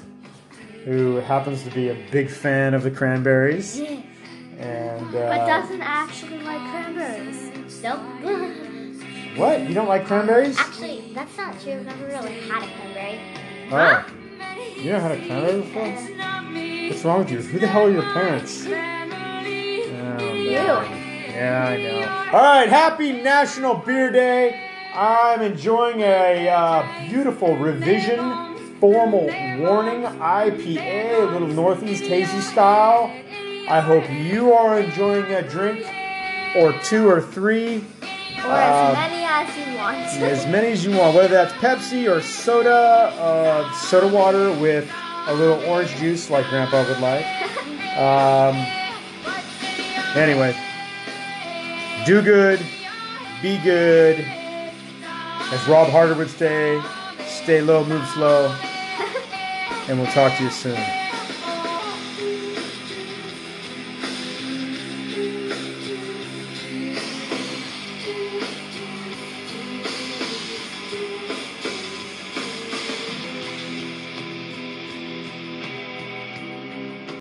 who 0.85 1.17
happens 1.17 1.63
to 1.65 1.71
be 1.71 1.89
a 1.89 1.95
big 2.11 2.31
fan 2.31 2.75
of 2.75 2.83
the 2.83 2.91
cranberries. 2.91 3.81
And 4.59 5.07
uh, 5.09 5.13
But 5.13 5.47
doesn't 5.47 5.83
actually 5.83 6.39
like 6.41 6.61
cranberries. 6.71 7.51
Nope. 7.83 8.01
what? 9.37 9.61
You 9.69 9.75
don't 9.75 9.89
like 9.89 10.07
cranberries? 10.07 10.59
Actually, 10.59 11.13
that's 11.15 11.37
not 11.37 11.61
true. 11.61 11.73
I've 11.73 11.87
never 11.87 12.07
really 12.07 12.41
had 12.41 12.63
a 12.63 12.67
cranberry. 12.67 13.21
Oh, 13.71 14.05
you 14.77 14.93
never 14.93 15.09
had 15.09 15.19
a 15.19 15.27
cranberry 15.27 15.61
before? 15.61 15.89
What's 16.89 17.05
wrong 17.05 17.19
with 17.21 17.31
you? 17.31 17.41
Who 17.41 17.59
the 17.59 17.67
hell 17.67 17.87
are 17.87 17.91
your 17.91 18.03
parents? 18.03 18.65
Oh, 18.67 18.71
man. 18.71 18.95
Yeah, 21.35 21.66
I 21.68 21.76
know. 21.82 21.99
All 22.39 22.43
right, 22.45 22.68
happy 22.68 23.12
National 23.12 23.74
Beer 23.74 24.11
Day. 24.12 24.61
I'm 24.95 25.43
enjoying 25.43 26.01
a 26.03 26.49
uh, 26.49 27.09
beautiful 27.09 27.57
revision 27.57 28.55
formal 28.78 29.24
warning 29.59 30.03
IPA, 30.03 31.22
a 31.28 31.32
little 31.32 31.49
Northeast 31.49 32.05
hazy 32.05 32.41
style. 32.41 33.11
I 33.68 33.80
hope 33.80 34.09
you 34.11 34.53
are 34.53 34.78
enjoying 34.78 35.24
a 35.32 35.43
drink 35.43 35.85
or 36.57 36.72
two 36.85 37.09
or 37.09 37.20
three. 37.20 37.78
Or 38.45 38.53
Uh, 38.53 38.91
as 38.91 38.95
many 38.95 39.24
as 39.24 39.57
you 39.57 39.76
want. 39.76 39.97
as 40.32 40.47
many 40.47 40.66
as 40.68 40.85
you 40.85 40.97
want, 40.97 41.16
whether 41.16 41.28
that's 41.28 41.53
Pepsi 41.55 42.09
or 42.09 42.20
soda, 42.20 43.12
uh, 43.18 43.72
soda 43.72 44.07
water 44.07 44.53
with 44.53 44.89
a 45.26 45.35
little 45.35 45.59
orange 45.64 45.97
juice 45.97 46.30
like 46.30 46.47
Grandpa 46.49 46.87
would 46.87 47.01
like. 47.01 47.26
Um, 47.95 48.57
anyway, 50.16 50.53
Do 52.07 52.21
good, 52.21 52.61
be 53.41 53.57
good. 53.59 54.19
As 54.21 55.67
Rob 55.67 55.89
Harder 55.89 56.15
would 56.15 56.29
say, 56.29 56.79
stay 57.27 57.63
low, 57.63 57.83
move 57.83 58.07
slow. 58.09 58.55
And 59.89 59.99
we'll 59.99 60.11
talk 60.13 60.37
to 60.37 60.45
you 60.45 60.51
soon. 60.51 61.04